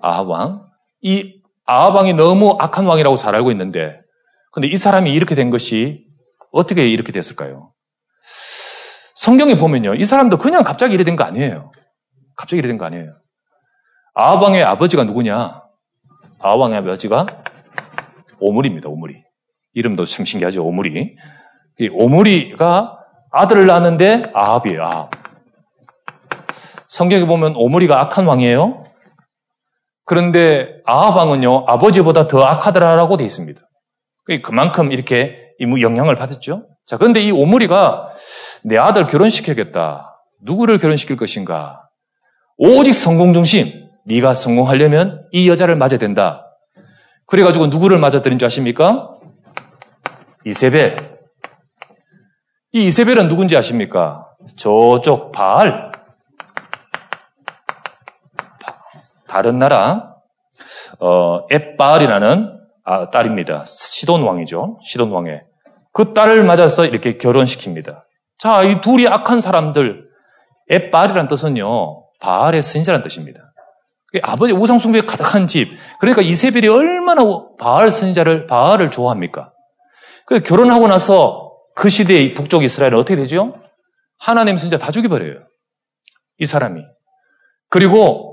아합왕. 0.00 0.66
이 1.02 1.41
아합왕이 1.72 2.14
너무 2.14 2.56
악한 2.58 2.84
왕이라고 2.84 3.16
잘 3.16 3.34
알고 3.34 3.50
있는데, 3.52 3.98
근데 4.52 4.68
이 4.68 4.76
사람이 4.76 5.12
이렇게 5.12 5.34
된 5.34 5.48
것이 5.48 6.04
어떻게 6.52 6.86
이렇게 6.86 7.12
됐을까요? 7.12 7.72
성경에 9.14 9.56
보면요. 9.56 9.94
이 9.94 10.04
사람도 10.04 10.36
그냥 10.36 10.64
갑자기 10.64 10.94
이래 10.94 11.04
된 11.04 11.16
거 11.16 11.24
아니에요. 11.24 11.72
갑자기 12.36 12.58
이래 12.58 12.68
된 12.68 12.76
거 12.76 12.84
아니에요. 12.84 13.14
아합왕의 14.14 14.62
아버지가 14.64 15.04
누구냐? 15.04 15.62
아합왕의 16.40 16.78
아버지가 16.78 17.26
오물입니다, 18.38 18.88
오물이. 18.90 19.14
이름도 19.74 20.04
참 20.04 20.26
신기하죠, 20.26 20.66
오물이. 20.66 21.16
이 21.80 21.88
오물이가 21.90 22.98
아들을 23.30 23.66
낳았는데 23.66 24.32
아합이에요, 24.34 24.82
아합. 24.84 25.10
성경에 26.88 27.24
보면 27.24 27.54
오물이가 27.56 27.98
악한 28.02 28.26
왕이에요. 28.26 28.84
그런데 30.04 30.80
아합왕은요, 30.84 31.64
아버지보다 31.66 32.26
더 32.26 32.42
악하더라라고 32.44 33.16
돼 33.16 33.24
있습니다. 33.24 33.60
그만큼 34.42 34.92
이렇게 34.92 35.36
영향을 35.60 36.16
받았죠. 36.16 36.66
자, 36.86 36.96
그런데 36.96 37.20
이 37.20 37.30
오물이가 37.30 38.10
내 38.64 38.76
아들 38.76 39.06
결혼시켜야겠다. 39.06 40.18
누구를 40.42 40.78
결혼시킬 40.78 41.16
것인가? 41.16 41.88
오직 42.56 42.92
성공 42.94 43.32
중심. 43.32 43.88
네가 44.04 44.34
성공하려면 44.34 45.28
이 45.30 45.48
여자를 45.48 45.76
맞아야 45.76 45.98
된다. 45.98 46.46
그래가지고 47.26 47.68
누구를 47.68 47.98
맞아들인 47.98 48.38
줄 48.38 48.46
아십니까? 48.46 49.16
이세벨. 50.44 50.96
이 52.72 52.86
이세벨은 52.86 53.28
누군지 53.28 53.56
아십니까? 53.56 54.26
저쪽 54.56 55.30
바알. 55.30 55.91
다른 59.32 59.58
나라 59.58 60.16
어, 61.00 61.46
엣바알이라는 61.50 62.60
아, 62.84 63.10
딸입니다. 63.10 63.64
시돈 63.64 64.22
왕이죠. 64.24 64.78
시돈 64.82 65.10
왕의 65.10 65.42
그 65.94 66.12
딸을 66.12 66.44
맞아서 66.44 66.84
이렇게 66.84 67.16
결혼시킵니다. 67.16 68.02
자, 68.38 68.62
이 68.62 68.82
둘이 68.82 69.08
악한 69.08 69.40
사람들 69.40 70.04
엣바알이라는 70.68 71.28
뜻은요 71.28 72.04
바알의 72.20 72.60
선지자라는 72.60 73.02
뜻입니다. 73.02 73.54
아버지 74.22 74.52
우상 74.52 74.78
숭배에 74.78 75.00
가득한 75.00 75.46
집. 75.46 75.78
그러니까 75.98 76.20
이세벨이 76.20 76.68
얼마나 76.68 77.22
바알 77.58 77.90
선지자를 77.90 78.46
바알을 78.46 78.90
좋아합니까? 78.90 79.52
그 80.26 80.40
결혼하고 80.40 80.88
나서 80.88 81.56
그 81.74 81.88
시대의 81.88 82.34
북쪽 82.34 82.64
이스라엘은 82.64 82.98
어떻게 82.98 83.16
되죠? 83.16 83.54
하나님 84.18 84.58
선지자 84.58 84.84
다 84.84 84.92
죽여버려요. 84.92 85.38
이 86.36 86.44
사람이. 86.44 86.82
그리고 87.70 88.31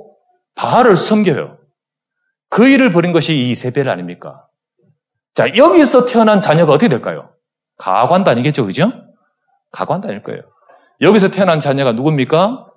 바알을 0.59 0.97
섬겨요. 0.97 1.57
그 2.49 2.67
일을 2.67 2.91
벌인 2.91 3.13
것이 3.13 3.49
이세벨 3.49 3.87
아닙니까? 3.87 4.45
자, 5.33 5.55
여기서 5.55 6.05
태어난 6.05 6.41
자녀가 6.41 6.73
어떻게 6.73 6.89
될까요? 6.89 7.29
가관도 7.77 8.29
아니겠죠, 8.29 8.65
그죠? 8.65 8.91
아닐 9.71 10.21
거예요. 10.21 10.41
여기서 10.99 11.31
태어난 11.31 11.61
자녀가 11.61 11.93
누굽니까? 11.93 12.67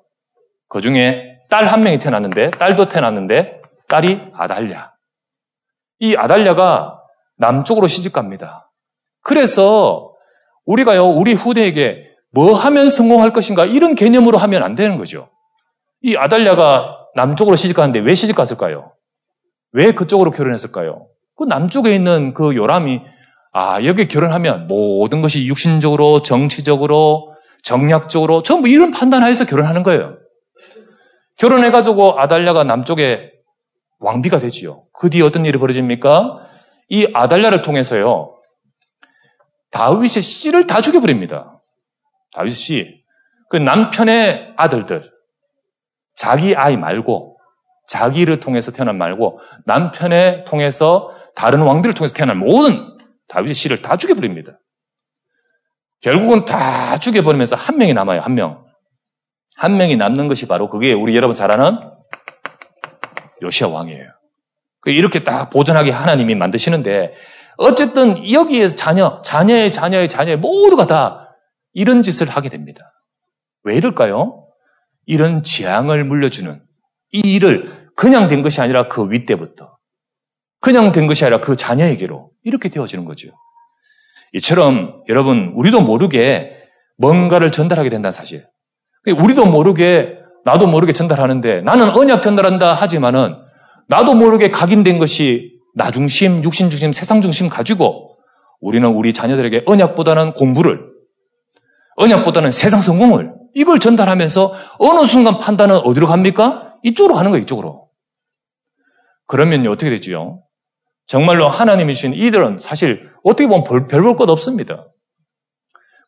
그 0.68 0.80
중에 0.80 1.40
딸 1.50 1.66
한 1.66 1.82
명이 1.82 1.98
태어났는데, 1.98 2.52
딸도 2.52 2.88
태어났는데, 2.88 3.60
딸이 3.88 4.30
아달랴. 4.32 4.92
이 5.98 6.14
아달랴가 6.14 7.00
남쪽으로 7.36 7.88
시집 7.88 8.12
갑니다. 8.12 8.70
그래서 9.22 10.14
우리가요, 10.66 11.08
우리 11.08 11.34
후대에게 11.34 12.06
뭐 12.30 12.54
하면 12.54 12.88
성공할 12.90 13.32
것인가 13.32 13.64
이런 13.64 13.96
개념으로 13.96 14.38
하면 14.38 14.62
안 14.62 14.76
되는 14.76 14.98
거죠. 14.98 15.30
이 16.00 16.16
아달랴가 16.16 17.01
남쪽으로 17.14 17.56
시집 17.56 17.76
가는데 17.76 18.00
왜 18.00 18.14
시집 18.14 18.36
갔을까요? 18.36 18.92
왜 19.72 19.92
그쪽으로 19.92 20.30
결혼했을까요? 20.30 21.06
그 21.36 21.44
남쪽에 21.44 21.94
있는 21.94 22.34
그 22.34 22.54
요람이 22.54 23.00
아 23.52 23.84
여기 23.84 24.08
결혼하면 24.08 24.66
모든 24.66 25.20
것이 25.20 25.46
육신적으로 25.46 26.22
정치적으로 26.22 27.34
정략적으로 27.62 28.42
전부 28.42 28.68
이런 28.68 28.90
판단하에서 28.90 29.44
결혼하는 29.44 29.82
거예요. 29.82 30.16
결혼해가지고 31.36 32.18
아달랴가 32.20 32.64
남쪽에 32.64 33.32
왕비가 33.98 34.40
되지요. 34.40 34.84
그 34.92 35.10
뒤에 35.10 35.22
어떤 35.22 35.44
일이 35.44 35.58
벌어집니까? 35.58 36.38
이 36.88 37.08
아달랴를 37.12 37.62
통해서요. 37.62 38.36
다윗의 39.70 40.22
씨를 40.22 40.66
다 40.66 40.80
죽여버립니다. 40.80 41.60
다윗 42.32 42.50
씨. 42.50 43.02
그 43.48 43.56
남편의 43.56 44.54
아들들. 44.56 45.11
자기 46.22 46.54
아이 46.54 46.76
말고 46.76 47.36
자기를 47.88 48.38
통해서 48.38 48.70
태어난 48.70 48.96
말고 48.96 49.40
남편에 49.66 50.44
통해서 50.44 51.10
다른 51.34 51.62
왕비를 51.62 51.94
통해서 51.94 52.14
태어난 52.14 52.38
모든 52.38 52.96
다윗의 53.26 53.54
씨를 53.54 53.82
다 53.82 53.96
죽여버립니다. 53.96 54.52
결국은 56.00 56.44
다 56.44 56.96
죽여버리면서 56.98 57.56
한 57.56 57.76
명이 57.76 57.92
남아요. 57.94 58.20
한 58.20 58.36
명. 58.36 58.64
한 59.56 59.76
명이 59.76 59.96
남는 59.96 60.28
것이 60.28 60.46
바로 60.46 60.68
그게 60.68 60.92
우리 60.92 61.16
여러분 61.16 61.34
잘 61.34 61.50
아는 61.50 61.76
요시아 63.42 63.66
왕이에요. 63.66 64.06
그 64.80 64.90
이렇게 64.90 65.24
딱 65.24 65.50
보존하게 65.50 65.90
하나님이 65.90 66.36
만드시는데 66.36 67.14
어쨌든 67.56 68.30
여기에 68.30 68.68
자녀, 68.68 69.20
자녀의 69.22 69.72
자녀의 69.72 70.08
자녀의 70.08 70.36
모두가 70.36 70.86
다 70.86 71.36
이런 71.72 72.00
짓을 72.02 72.28
하게 72.28 72.48
됩니다. 72.48 72.92
왜 73.64 73.74
이럴까요? 73.74 74.41
이런 75.06 75.42
재앙을 75.42 76.04
물려주는 76.04 76.60
이 77.12 77.20
일을 77.34 77.90
그냥 77.96 78.28
된 78.28 78.42
것이 78.42 78.60
아니라 78.60 78.88
그 78.88 79.10
윗때부터 79.10 79.76
그냥 80.60 80.92
된 80.92 81.06
것이 81.06 81.24
아니라 81.24 81.40
그 81.40 81.56
자녀에게로 81.56 82.30
이렇게 82.44 82.68
되어지는 82.68 83.04
거죠. 83.04 83.28
이처럼 84.32 85.02
여러분 85.08 85.52
우리도 85.54 85.80
모르게 85.82 86.56
뭔가를 86.98 87.50
전달하게 87.50 87.90
된다는 87.90 88.12
사실. 88.12 88.46
우리도 89.06 89.46
모르게 89.46 90.18
나도 90.44 90.66
모르게 90.66 90.92
전달하는데 90.92 91.62
나는 91.62 91.90
언약 91.90 92.22
전달한다 92.22 92.74
하지만은 92.74 93.36
나도 93.88 94.14
모르게 94.14 94.50
각인된 94.50 94.98
것이 94.98 95.52
나 95.74 95.90
중심, 95.90 96.42
육신 96.44 96.70
중심, 96.70 96.92
세상 96.92 97.20
중심 97.20 97.48
가지고 97.48 98.16
우리는 98.60 98.88
우리 98.88 99.12
자녀들에게 99.12 99.64
언약보다는 99.66 100.34
공부를, 100.34 100.86
언약보다는 101.96 102.50
세상 102.50 102.80
성공을, 102.80 103.32
이걸 103.54 103.78
전달하면서 103.78 104.54
어느 104.78 105.06
순간 105.06 105.38
판단은 105.38 105.76
어디로 105.78 106.06
갑니까? 106.06 106.76
이쪽으로 106.82 107.14
가는 107.14 107.30
거예요, 107.30 107.42
이쪽으로. 107.42 107.88
그러면 109.26 109.66
어떻게 109.66 109.90
되지요? 109.90 110.42
정말로 111.06 111.48
하나님이 111.48 111.94
주신 111.94 112.14
이들은 112.14 112.58
사실 112.58 113.10
어떻게 113.24 113.46
보면 113.46 113.64
별 113.64 114.02
볼 114.02 114.16
것 114.16 114.28
없습니다. 114.28 114.86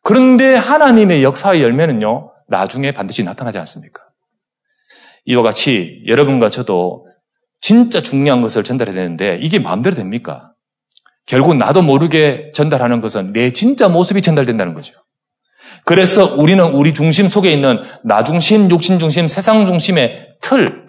그런데 0.03 0.55
하나님의 0.55 1.23
역사의 1.23 1.61
열매는요, 1.61 2.31
나중에 2.47 2.91
반드시 2.91 3.23
나타나지 3.23 3.57
않습니까? 3.59 4.03
이와 5.25 5.41
같이 5.41 6.03
여러분과 6.05 6.49
저도 6.49 7.07
진짜 7.61 8.01
중요한 8.01 8.41
것을 8.41 8.63
전달해야 8.63 8.93
되는데 8.93 9.39
이게 9.41 9.57
마음대로 9.57 9.95
됩니까? 9.95 10.51
결국 11.25 11.55
나도 11.55 11.81
모르게 11.81 12.51
전달하는 12.53 13.01
것은 13.01 13.33
내 13.33 13.51
진짜 13.51 13.89
모습이 13.89 14.21
전달된다는 14.21 14.75
거죠. 14.75 14.93
그래서 15.85 16.35
우리는 16.35 16.63
우리 16.63 16.93
중심 16.93 17.27
속에 17.27 17.51
있는 17.51 17.81
나 18.03 18.23
중심, 18.23 18.69
육신 18.69 18.99
중심, 18.99 19.27
세상 19.27 19.65
중심의 19.65 20.35
틀, 20.41 20.85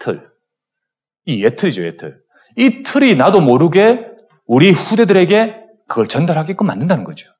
틀. 0.00 0.22
이 1.24 1.44
예틀이죠, 1.44 1.84
예틀. 1.84 2.18
이 2.56 2.82
틀이 2.82 3.16
나도 3.16 3.40
모르게 3.40 4.06
우리 4.46 4.70
후대들에게 4.70 5.56
그걸 5.88 6.08
전달하게끔 6.08 6.66
만든다는 6.66 7.04
거죠. 7.04 7.30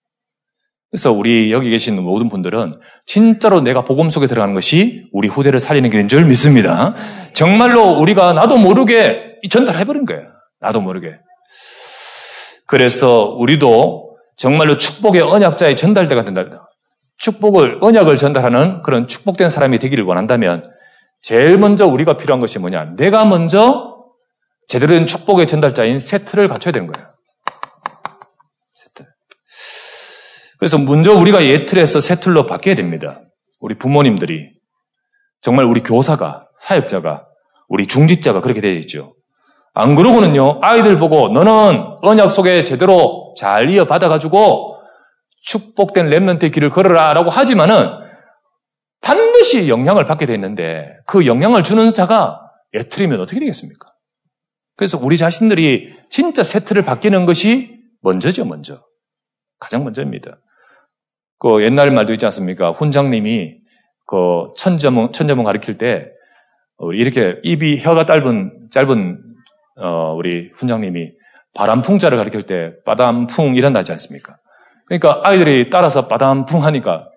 그래서 0.90 1.12
우리 1.12 1.52
여기 1.52 1.70
계신 1.70 2.00
모든 2.00 2.28
분들은 2.28 2.74
진짜로 3.06 3.60
내가 3.60 3.82
복음 3.82 4.08
속에 4.08 4.26
들어가는 4.26 4.54
것이 4.54 5.08
우리 5.12 5.28
후대를 5.28 5.60
살리는 5.60 5.90
길인 5.90 6.08
줄 6.08 6.24
믿습니다. 6.24 6.94
정말로 7.32 7.98
우리가 7.98 8.32
나도 8.32 8.56
모르게 8.56 9.36
전달해버린 9.50 10.06
거예요. 10.06 10.22
나도 10.60 10.80
모르게. 10.80 11.18
그래서 12.66 13.34
우리도 13.36 14.05
정말로 14.36 14.76
축복의 14.76 15.22
언약자의 15.22 15.76
전달대가 15.76 16.24
된다. 16.24 16.68
축복을, 17.18 17.78
언약을 17.80 18.16
전달하는 18.16 18.82
그런 18.82 19.08
축복된 19.08 19.48
사람이 19.48 19.78
되기를 19.78 20.04
원한다면 20.04 20.70
제일 21.22 21.58
먼저 21.58 21.86
우리가 21.86 22.18
필요한 22.18 22.40
것이 22.40 22.58
뭐냐? 22.58 22.94
내가 22.96 23.24
먼저 23.24 23.96
제대로 24.68 24.92
된 24.92 25.06
축복의 25.06 25.46
전달자인 25.46 25.98
세트를 25.98 26.48
갖춰야 26.48 26.72
되는 26.72 26.86
거예요. 26.92 27.08
세트. 28.74 29.04
그래서 30.58 30.78
먼저 30.78 31.14
우리가 31.14 31.44
예틀에서 31.44 32.00
세틀로 32.00 32.46
바뀌어야 32.46 32.74
됩니다. 32.74 33.22
우리 33.60 33.76
부모님들이 33.76 34.50
정말 35.40 35.64
우리 35.64 35.82
교사가 35.82 36.46
사역자가 36.56 37.26
우리 37.68 37.86
중직자가 37.86 38.40
그렇게 38.40 38.60
되어 38.60 38.72
있죠. 38.72 39.14
안 39.74 39.94
그러고는요 39.94 40.60
아이들 40.62 40.98
보고 40.98 41.28
너는 41.28 41.96
언약 42.02 42.30
속에 42.30 42.64
제대로 42.64 43.25
잘 43.36 43.70
이어받아 43.70 44.08
가지고 44.08 44.76
축복된 45.42 46.10
랩런트의 46.10 46.52
길을 46.52 46.70
걸어라 46.70 47.12
라고 47.12 47.30
하지만은 47.30 47.90
반드시 49.00 49.68
영향을 49.68 50.04
받게 50.04 50.26
되는데 50.26 50.88
그 51.06 51.26
영향을 51.26 51.62
주는 51.62 51.88
자가 51.90 52.40
예틀이면 52.74 53.20
어떻게 53.20 53.38
되겠습니까? 53.40 53.92
그래서 54.76 54.98
우리 55.00 55.16
자신들이 55.16 55.94
진짜 56.10 56.42
세트를 56.42 56.82
바뀌는 56.82 57.24
것이 57.24 57.76
먼저죠, 58.02 58.44
먼저. 58.44 58.82
가장 59.58 59.84
먼저입니다. 59.84 60.38
그 61.38 61.62
옛날 61.62 61.90
말도 61.90 62.12
있지 62.12 62.24
않습니까? 62.26 62.72
훈장님이 62.72 63.54
그 64.06 64.52
천자문, 64.56 65.12
천자문 65.12 65.44
가르칠 65.44 65.78
때 65.78 66.06
이렇게 66.94 67.40
입이 67.42 67.78
혀가 67.80 68.06
짧은, 68.06 68.68
짧은, 68.70 69.18
어, 69.78 70.14
우리 70.14 70.50
훈장님이 70.54 71.12
바람풍자를 71.56 72.18
가르칠 72.18 72.42
때 72.42 72.72
바람풍 72.84 73.56
이란다 73.56 73.80
하지 73.80 73.92
않습니까? 73.92 74.36
그러니까 74.86 75.20
아이들이 75.24 75.70
따라서 75.70 76.06
바람풍 76.06 76.64
하니까 76.64 77.08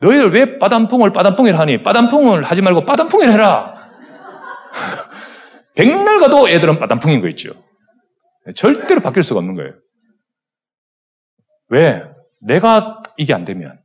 너희들 0.00 0.32
왜 0.32 0.58
바람풍을 0.58 1.12
바람풍이라 1.12 1.58
하니? 1.58 1.82
바람풍을 1.82 2.42
하지 2.44 2.62
말고 2.62 2.84
바람풍이라 2.84 3.30
해라! 3.32 3.74
백날 5.76 6.20
가도 6.20 6.48
애들은 6.48 6.78
바람풍인 6.78 7.20
거 7.20 7.28
있죠. 7.28 7.52
절대로 8.54 9.00
바뀔 9.00 9.22
수가 9.22 9.38
없는 9.38 9.54
거예요. 9.54 9.72
왜? 11.68 12.02
내가 12.40 13.02
이게 13.16 13.34
안 13.34 13.44
되면 13.44 13.78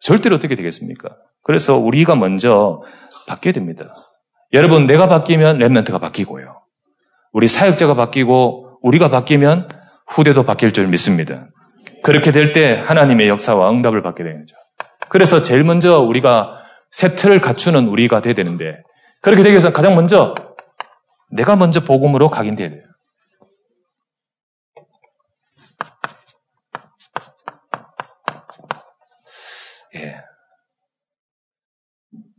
절대로 0.00 0.36
어떻게 0.36 0.54
되겠습니까? 0.54 1.16
그래서 1.42 1.76
우리가 1.76 2.14
먼저 2.14 2.82
바뀌어야 3.26 3.52
됩니다. 3.52 3.94
여러분, 4.52 4.86
내가 4.86 5.08
바뀌면 5.08 5.58
랩멘트가 5.58 6.00
바뀌고요. 6.00 6.62
우리 7.32 7.48
사역자가 7.48 7.94
바뀌고 7.94 8.67
우리가 8.82 9.08
바뀌면 9.08 9.68
후대도 10.06 10.44
바뀔 10.44 10.72
줄 10.72 10.86
믿습니다. 10.88 11.48
그렇게 12.02 12.32
될 12.32 12.52
때 12.52 12.74
하나님의 12.74 13.28
역사와 13.28 13.70
응답을 13.70 14.02
받게 14.02 14.22
되는 14.22 14.40
거죠. 14.40 14.56
그래서 15.08 15.42
제일 15.42 15.64
먼저 15.64 16.00
우리가 16.00 16.62
세트를 16.90 17.40
갖추는 17.40 17.88
우리가 17.88 18.20
돼야 18.20 18.34
되는데 18.34 18.82
그렇게 19.20 19.42
되기 19.42 19.52
위해서 19.52 19.72
가장 19.72 19.94
먼저 19.94 20.34
내가 21.30 21.56
먼저 21.56 21.80
복음으로 21.80 22.30
각인돼야 22.30 22.70
돼요. 22.70 22.82
예. 29.96 30.16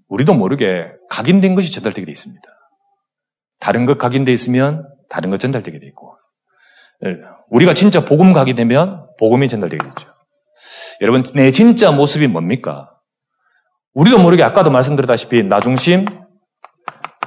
우리도 0.08 0.34
모르게 0.34 0.92
각인된 1.10 1.56
것이 1.56 1.72
전달되게 1.72 2.06
되어 2.06 2.12
있습니다. 2.12 2.42
다른 3.60 3.86
것 3.86 3.98
각인되어 3.98 4.34
있으면 4.34 4.88
다른 5.10 5.30
것 5.30 5.40
전달되게 5.40 5.80
되어 5.80 5.90
있고 5.90 6.09
예. 6.09 6.09
우리가 7.50 7.74
진짜 7.74 8.06
복음 8.06 8.34
각인되면 8.34 9.16
복음이 9.18 9.48
전달되게 9.48 9.84
되죠. 9.84 10.14
여러분 11.02 11.24
내 11.34 11.52
진짜 11.52 11.92
모습이 11.92 12.28
뭡니까? 12.28 12.92
우리도 13.94 14.20
모르게 14.20 14.44
아까도 14.44 14.70
말씀드렸다시피 14.70 15.44
나 15.44 15.60
중심, 15.60 16.06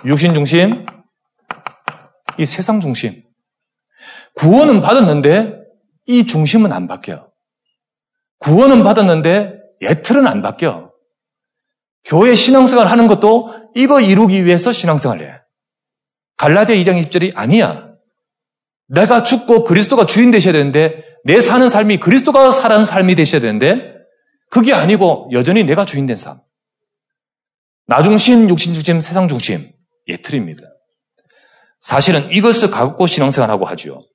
육신 0.04 0.35
중심, 0.35 0.87
이 2.38 2.46
세상 2.46 2.80
중심. 2.80 3.22
구원은 4.35 4.80
받았는데 4.80 5.58
이 6.06 6.26
중심은 6.26 6.72
안 6.72 6.87
바뀌어. 6.88 7.28
구원은 8.38 8.82
받았는데 8.82 9.58
예틀은 9.82 10.26
안 10.26 10.42
바뀌어. 10.42 10.90
교회 12.04 12.35
신앙생활 12.35 12.88
하는 12.88 13.06
것도 13.06 13.70
이거 13.74 14.00
이루기 14.00 14.44
위해서 14.44 14.72
신앙생활 14.72 15.20
해. 15.20 15.40
갈라디아 16.37 16.74
2장 16.76 17.00
20절이 17.00 17.32
아니야. 17.37 17.91
내가 18.88 19.22
죽고 19.22 19.64
그리스도가 19.64 20.06
주인 20.06 20.30
되셔야 20.30 20.52
되는데 20.52 21.04
내 21.24 21.40
사는 21.40 21.68
삶이 21.68 21.98
그리스도가 21.98 22.50
살아는 22.50 22.84
삶이 22.84 23.14
되셔야 23.14 23.40
되는데 23.40 23.94
그게 24.50 24.72
아니고 24.72 25.28
여전히 25.32 25.64
내가 25.64 25.84
주인 25.84 26.06
된 26.06 26.16
삶. 26.16 26.40
나 27.86 28.02
중심, 28.02 28.48
육신 28.48 28.74
중심, 28.74 29.00
세상 29.00 29.28
중심. 29.28 29.72
예틀입니다. 30.08 30.62
사실은 31.80 32.30
이것을 32.30 32.70
갖고 32.70 33.06
신앙생활하고 33.06 33.64
하죠. 33.66 34.06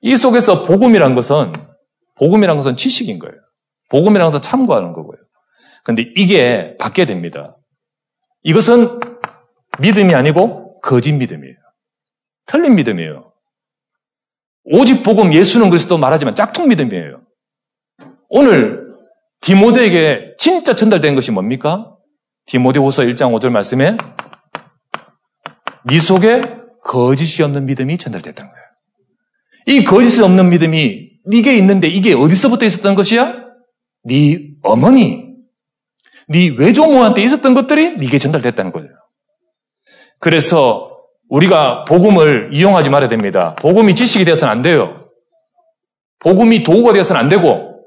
이 0.00 0.16
속에서 0.16 0.62
복음이란 0.62 1.14
것은 1.14 1.52
복음이란 2.16 2.56
것은 2.56 2.76
지식인 2.76 3.18
거예요. 3.18 3.36
복음이란 3.90 4.26
것은 4.26 4.40
참고하는 4.40 4.92
거고요. 4.92 5.18
근데 5.84 6.04
이게 6.16 6.76
바뀌어야 6.78 7.06
됩니다. 7.06 7.56
이것은 8.42 9.00
믿음이 9.80 10.14
아니고 10.14 10.80
거짓 10.80 11.12
믿음이에요. 11.12 11.56
틀린 12.48 12.74
믿음이에요. 12.74 13.32
오직 14.64 15.02
복음 15.02 15.32
예수는 15.32 15.70
그리스도 15.70 15.96
말하지만 15.96 16.34
짝퉁 16.34 16.68
믿음이에요. 16.68 17.22
오늘 18.28 18.88
디모데에게 19.40 20.34
진짜 20.38 20.74
전달된 20.74 21.14
것이 21.14 21.30
뭡니까? 21.30 21.94
디모데후서 22.46 23.04
1장 23.04 23.32
5절 23.32 23.50
말씀에 23.50 23.96
네 25.84 25.98
속에 25.98 26.40
거짓이 26.84 27.42
없는 27.44 27.66
믿음이 27.66 27.98
전달됐다는 27.98 28.50
거예요. 28.50 28.66
이 29.66 29.84
거짓이 29.84 30.22
없는 30.24 30.48
믿음이 30.48 31.10
네게 31.26 31.56
있는데 31.58 31.88
이게 31.88 32.14
어디서부터 32.14 32.64
있었던 32.64 32.94
것이야? 32.94 33.46
네 34.04 34.50
어머니, 34.62 35.34
네 36.28 36.48
외조모한테 36.58 37.22
있었던 37.22 37.54
것들이 37.54 37.98
네게 37.98 38.18
전달됐다는 38.18 38.72
거예요. 38.72 38.90
그래서 40.18 40.97
우리가 41.28 41.84
복음을 41.84 42.48
이용하지 42.52 42.90
말아야 42.90 43.08
됩니다. 43.08 43.54
복음이 43.56 43.94
지식이 43.94 44.24
되어서는 44.24 44.50
안 44.50 44.62
돼요. 44.62 45.08
복음이 46.20 46.62
도구가 46.62 46.92
되어서는 46.92 47.20
안 47.20 47.28
되고, 47.28 47.82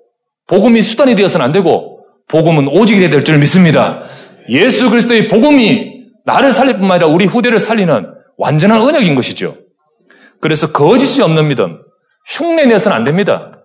복음이 0.47 0.82
수단이 0.82 1.15
되어서는 1.15 1.45
안 1.45 1.51
되고, 1.51 2.06
복음은 2.27 2.67
오직이 2.67 3.10
될줄 3.10 3.39
믿습니다. 3.39 4.01
예수 4.49 4.89
그리스도의 4.89 5.27
복음이 5.27 6.06
나를 6.25 6.51
살릴 6.51 6.77
뿐만 6.77 6.91
아니라 6.95 7.08
우리 7.08 7.25
후대를 7.25 7.60
살리는 7.60 8.13
완전한 8.38 8.82
언약인 8.82 9.15
것이죠. 9.15 9.58
그래서 10.39 10.71
거짓이 10.71 11.21
없는 11.21 11.47
믿음, 11.49 11.82
흉내 12.27 12.65
내서는 12.65 12.95
안 12.95 13.04
됩니다. 13.04 13.63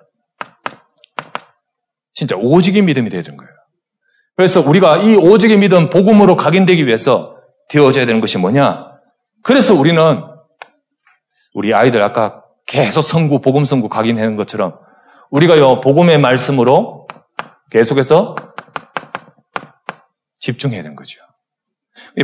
진짜 2.13 2.35
오직의 2.37 2.83
믿음이 2.83 3.11
되야 3.11 3.23
되는 3.23 3.37
거예요. 3.37 3.51
그래서 4.37 4.61
우리가 4.61 4.99
이 4.99 5.17
오직의 5.17 5.59
믿음, 5.59 5.91
복음으로 5.91 6.37
각인되기 6.37 6.87
위해서 6.87 7.37
되어져야 7.69 8.07
되는 8.07 8.21
것이 8.21 8.39
뭐냐? 8.39 8.96
그래서 9.47 9.75
우리는 9.75 10.25
우리 11.55 11.73
아이들 11.73 12.03
아까 12.03 12.43
계속 12.67 13.03
성구, 13.03 13.41
복음 13.43 13.65
성구 13.65 13.89
각인하는 13.89 14.35
것처럼 14.35 14.77
우리가요, 15.31 15.81
복음의 15.83 16.19
말씀으로 16.19 17.07
계속해서 17.71 18.35
집중해야 20.41 20.83
되는 20.83 20.97
거죠. 20.97 21.21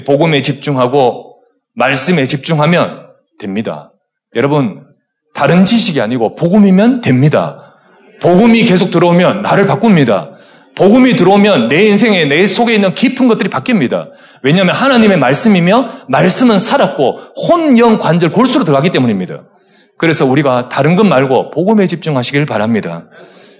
복음에 0.04 0.42
집중하고 0.42 1.44
말씀에 1.74 2.26
집중하면 2.26 3.12
됩니다. 3.38 3.92
여러분, 4.34 4.84
다른 5.32 5.64
지식이 5.64 6.00
아니고 6.00 6.34
복음이면 6.34 7.02
됩니다. 7.02 7.76
복음이 8.20 8.64
계속 8.64 8.90
들어오면 8.90 9.42
나를 9.42 9.68
바꿉니다. 9.68 10.31
복음이 10.74 11.16
들어오면 11.16 11.68
내 11.68 11.84
인생에 11.84 12.24
내 12.24 12.46
속에 12.46 12.74
있는 12.74 12.94
깊은 12.94 13.28
것들이 13.28 13.50
바뀝니다. 13.50 14.10
왜냐하면 14.42 14.74
하나님의 14.74 15.18
말씀이며 15.18 16.06
말씀은 16.08 16.58
살았고 16.58 17.18
혼, 17.48 17.78
영, 17.78 17.98
관절, 17.98 18.32
골수로 18.32 18.64
들어가기 18.64 18.90
때문입니다. 18.90 19.44
그래서 19.98 20.26
우리가 20.26 20.68
다른 20.68 20.96
것 20.96 21.04
말고 21.04 21.50
복음에 21.50 21.86
집중하시길 21.86 22.46
바랍니다. 22.46 23.08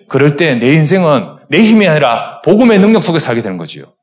그럴 0.09 0.37
때 0.37 0.57
내 0.59 0.75
인생은 0.75 1.37
내 1.49 1.59
힘이 1.59 1.87
아니라 1.87 2.41
복음의 2.43 2.81
능력 2.81 3.03
속에 3.03 3.19
살게 3.19 3.43
되는 3.43 3.57
거지요. 3.57 3.95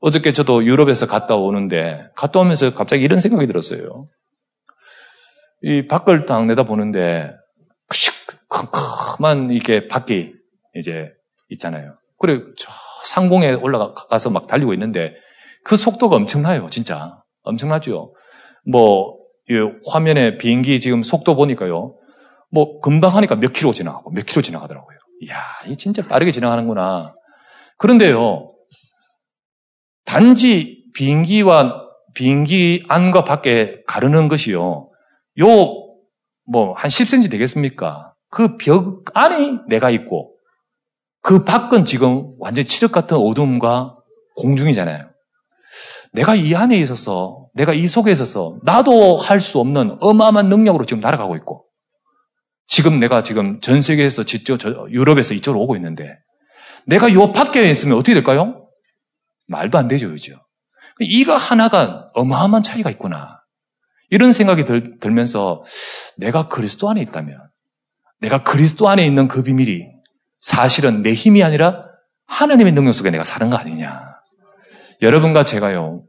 어저께 0.00 0.32
저도 0.32 0.64
유럽에서 0.64 1.06
갔다 1.06 1.36
오는데 1.36 2.06
갔다 2.16 2.40
오면서 2.40 2.72
갑자기 2.72 3.04
이런 3.04 3.20
생각이 3.20 3.46
들었어요. 3.46 4.08
이 5.62 5.86
밖을 5.86 6.24
딱 6.24 6.46
내다보는데 6.46 7.32
큼큼한 8.48 9.50
이렇게 9.50 9.86
밖에 9.88 10.32
이제 10.74 11.12
있잖아요. 11.50 11.96
그래, 12.18 12.40
저 12.58 12.70
상공에 13.06 13.52
올라가서 13.52 14.30
막 14.30 14.46
달리고 14.46 14.72
있는데 14.74 15.14
그 15.64 15.76
속도가 15.76 16.16
엄청나요, 16.16 16.66
진짜. 16.68 17.22
엄청나죠. 17.42 18.14
뭐, 18.66 19.16
이 19.48 19.54
화면에 19.90 20.36
비행기 20.38 20.80
지금 20.80 21.02
속도 21.02 21.34
보니까요. 21.36 21.96
뭐, 22.50 22.80
금방 22.80 23.16
하니까 23.16 23.36
몇 23.36 23.52
킬로 23.52 23.72
지나가고 23.72 24.10
몇 24.10 24.26
킬로 24.26 24.42
지나가더라고요. 24.42 24.98
이야, 25.22 25.36
이 25.66 25.76
진짜 25.76 26.06
빠르게 26.06 26.30
지나가는구나. 26.30 27.14
그런데요, 27.78 28.50
단지 30.04 30.84
비행기와 30.94 31.88
비행기 32.14 32.84
안과 32.88 33.24
밖에 33.24 33.82
가르는 33.86 34.28
것이요. 34.28 34.90
요, 35.40 35.46
뭐, 36.44 36.74
한 36.74 36.90
10cm 36.90 37.30
되겠습니까? 37.30 38.14
그 38.28 38.56
벽 38.58 39.04
안에 39.14 39.58
내가 39.68 39.90
있고, 39.90 40.29
그 41.22 41.44
밖은 41.44 41.84
지금 41.84 42.34
완전 42.38 42.64
칠흑 42.64 42.92
같은 42.92 43.16
어둠과 43.16 43.96
공중이잖아요. 44.36 45.10
내가 46.12 46.34
이 46.34 46.54
안에 46.54 46.76
있어서, 46.78 47.48
내가 47.54 47.72
이 47.72 47.86
속에 47.86 48.10
있어서, 48.10 48.56
나도 48.64 49.16
할 49.16 49.40
수 49.40 49.60
없는 49.60 49.98
어마어마한 50.00 50.48
능력으로 50.48 50.84
지금 50.84 51.00
날아가고 51.00 51.36
있고, 51.36 51.66
지금 52.66 52.98
내가 53.00 53.22
지금 53.22 53.60
전 53.60 53.82
세계에서 53.82 54.24
직접 54.24 54.60
유럽에서 54.90 55.34
이쪽으로 55.34 55.62
오고 55.62 55.76
있는데, 55.76 56.16
내가 56.86 57.12
요 57.12 57.32
밖에 57.32 57.70
있으면 57.70 57.96
어떻게 57.96 58.14
될까요? 58.14 58.68
말도 59.48 59.78
안 59.78 59.88
되죠, 59.88 60.08
그죠? 60.08 60.34
이거 61.00 61.36
하나가 61.36 62.10
어마어마한 62.14 62.62
차이가 62.62 62.90
있구나. 62.90 63.40
이런 64.08 64.32
생각이 64.32 64.64
들, 64.64 64.98
들면서 64.98 65.62
내가 66.16 66.48
그리스도 66.48 66.88
안에 66.90 67.00
있다면, 67.02 67.38
내가 68.20 68.42
그리스도 68.42 68.88
안에 68.88 69.06
있는 69.06 69.28
그 69.28 69.42
비밀이 69.42 69.86
사실은 70.40 71.02
내 71.02 71.12
힘이 71.12 71.42
아니라 71.44 71.84
하나님의 72.26 72.72
능력 72.72 72.92
속에 72.92 73.10
내가 73.10 73.24
사는 73.24 73.50
거 73.50 73.56
아니냐. 73.56 74.02
여러분과 75.02 75.44
제가요, 75.44 76.02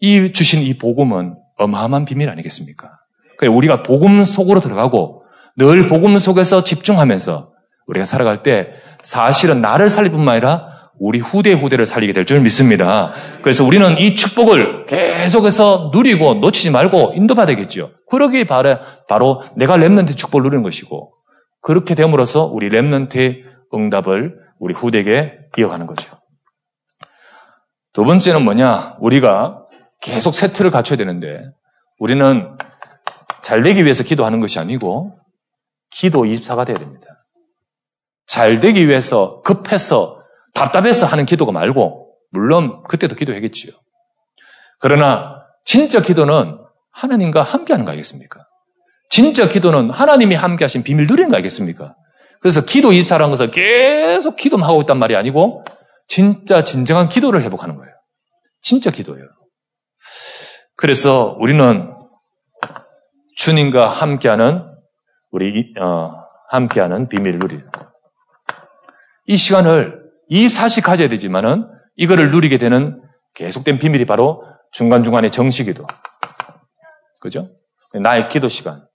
이 0.00 0.32
주신 0.32 0.62
이 0.62 0.76
복음은 0.78 1.36
어마어마한 1.58 2.04
비밀 2.04 2.30
아니겠습니까? 2.30 2.90
그래, 3.38 3.50
우리가 3.50 3.82
복음 3.82 4.24
속으로 4.24 4.60
들어가고 4.60 5.24
늘 5.56 5.86
복음 5.86 6.18
속에서 6.18 6.64
집중하면서 6.64 7.50
우리가 7.86 8.04
살아갈 8.04 8.42
때 8.42 8.70
사실은 9.02 9.60
나를 9.60 9.88
살릴 9.88 10.10
뿐만 10.12 10.34
아니라 10.34 10.70
우리 10.98 11.18
후대 11.18 11.52
후대를 11.52 11.86
살리게 11.86 12.12
될 12.12 12.24
줄 12.24 12.40
믿습니다. 12.40 13.12
그래서 13.42 13.64
우리는 13.64 13.98
이 13.98 14.14
축복을 14.14 14.84
계속해서 14.86 15.90
누리고 15.92 16.34
놓치지 16.34 16.70
말고 16.70 17.14
인도받아야 17.16 17.56
겠죠. 17.56 17.90
그러기 18.10 18.44
바로, 18.44 18.76
바로 19.08 19.42
내가 19.56 19.76
Remnant 19.76 20.16
축복을 20.16 20.44
누리는 20.44 20.62
것이고 20.62 21.12
그렇게 21.62 21.94
됨으로써 21.94 22.44
우리 22.44 22.68
Remnant의 22.68 23.49
응답을 23.74 24.38
우리 24.58 24.74
후대에게 24.74 25.38
이어가는 25.58 25.86
거죠. 25.86 26.16
두 27.92 28.04
번째는 28.04 28.42
뭐냐? 28.42 28.96
우리가 29.00 29.66
계속 30.00 30.34
세트를 30.34 30.70
갖춰야 30.70 30.96
되는데 30.96 31.42
우리는 31.98 32.56
잘 33.42 33.62
되기 33.62 33.84
위해서 33.84 34.02
기도하는 34.04 34.40
것이 34.40 34.58
아니고 34.58 35.18
기도 35.90 36.22
24가 36.22 36.66
돼야 36.66 36.76
됩니다. 36.76 37.06
잘 38.26 38.60
되기 38.60 38.86
위해서 38.86 39.40
급해서 39.42 40.22
답답해서 40.54 41.06
하는 41.06 41.26
기도가 41.26 41.52
말고 41.52 42.14
물론 42.30 42.82
그때도 42.84 43.16
기도하겠지요. 43.16 43.72
그러나 44.78 45.44
진짜 45.64 46.00
기도는 46.00 46.58
하나님과 46.92 47.42
함께 47.42 47.72
하는 47.72 47.84
거 47.84 47.92
아니겠습니까? 47.92 48.46
진짜 49.10 49.48
기도는 49.48 49.90
하나님이 49.90 50.36
함께 50.36 50.64
하신 50.64 50.82
비밀 50.84 51.06
누리는 51.06 51.28
거 51.28 51.36
아니겠습니까? 51.36 51.96
그래서 52.40 52.64
기도 52.64 52.90
24라는 52.90 53.30
것을 53.30 53.50
계속 53.50 54.36
기도만 54.36 54.68
하고 54.68 54.80
있단 54.80 54.98
말이 54.98 55.14
아니고 55.14 55.64
진짜 56.08 56.64
진정한 56.64 57.08
기도를 57.08 57.42
회복하는 57.42 57.76
거예요. 57.76 57.92
진짜 58.62 58.90
기도예요. 58.90 59.26
그래서 60.76 61.36
우리는 61.38 61.94
주님과 63.36 63.88
함께하는 63.88 64.66
우리 65.30 65.72
어, 65.78 66.12
함께하는 66.48 67.08
비밀 67.08 67.38
누리. 67.38 67.60
이 69.26 69.36
시간을 69.36 70.00
이 70.28 70.48
사실 70.48 70.82
가져야 70.82 71.08
되지만은 71.08 71.68
이거를 71.96 72.30
누리게 72.30 72.58
되는 72.58 73.00
계속된 73.34 73.78
비밀이 73.78 74.06
바로 74.06 74.42
중간중간의 74.72 75.30
정식기도. 75.30 75.86
그죠? 77.20 77.50
나의 77.92 78.28
기도 78.28 78.48
시간. 78.48 78.86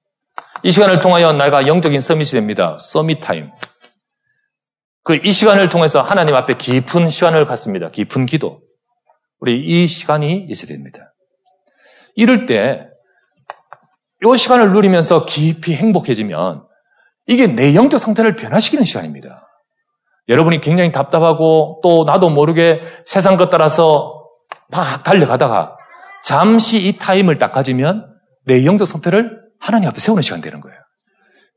이 0.64 0.72
시간을 0.72 1.00
통하여 1.00 1.34
내가 1.34 1.68
영적인 1.68 2.00
서밋이 2.00 2.32
됩니다. 2.32 2.78
서밋 2.80 3.20
타임. 3.20 3.52
그 5.04 5.16
이 5.24 5.32
시간을 5.32 5.70
통해서 5.70 6.02
하나님 6.02 6.36
앞에 6.36 6.56
깊은 6.56 7.10
시간을 7.10 7.46
갖습니다. 7.46 7.90
깊은 7.90 8.26
기도. 8.26 8.62
우리 9.40 9.62
이 9.62 9.86
시간이 9.86 10.48
있어야 10.50 10.68
됩니다. 10.68 11.14
이럴 12.16 12.48
때, 12.48 12.88
이 14.24 14.38
시간을 14.38 14.72
누리면서 14.72 15.26
깊이 15.26 15.76
행복해지면 15.76 16.66
이게 17.28 17.46
내 17.46 17.76
영적 17.76 18.00
상태를 18.00 18.36
변화시키는 18.36 18.84
시간입니다. 18.84 19.48
여러분이 20.28 20.62
굉장히 20.62 20.92
답답하고 20.92 21.82
또 21.84 22.06
나도 22.06 22.32
모르게 22.32 22.82
세상 23.06 23.38
것 23.38 23.52
따라서 23.52 24.24
막 24.70 25.04
달려가다가 25.04 25.78
잠시 26.24 26.88
이 26.88 26.98
타임을 26.98 27.38
딱 27.38 27.52
가지면 27.52 28.12
내 28.46 28.66
영적 28.66 28.88
상태를 28.88 29.45
하나님 29.60 29.90
앞에 29.90 30.00
세우는 30.00 30.22
시간 30.22 30.42
되는 30.42 30.62
거예요. 30.62 30.78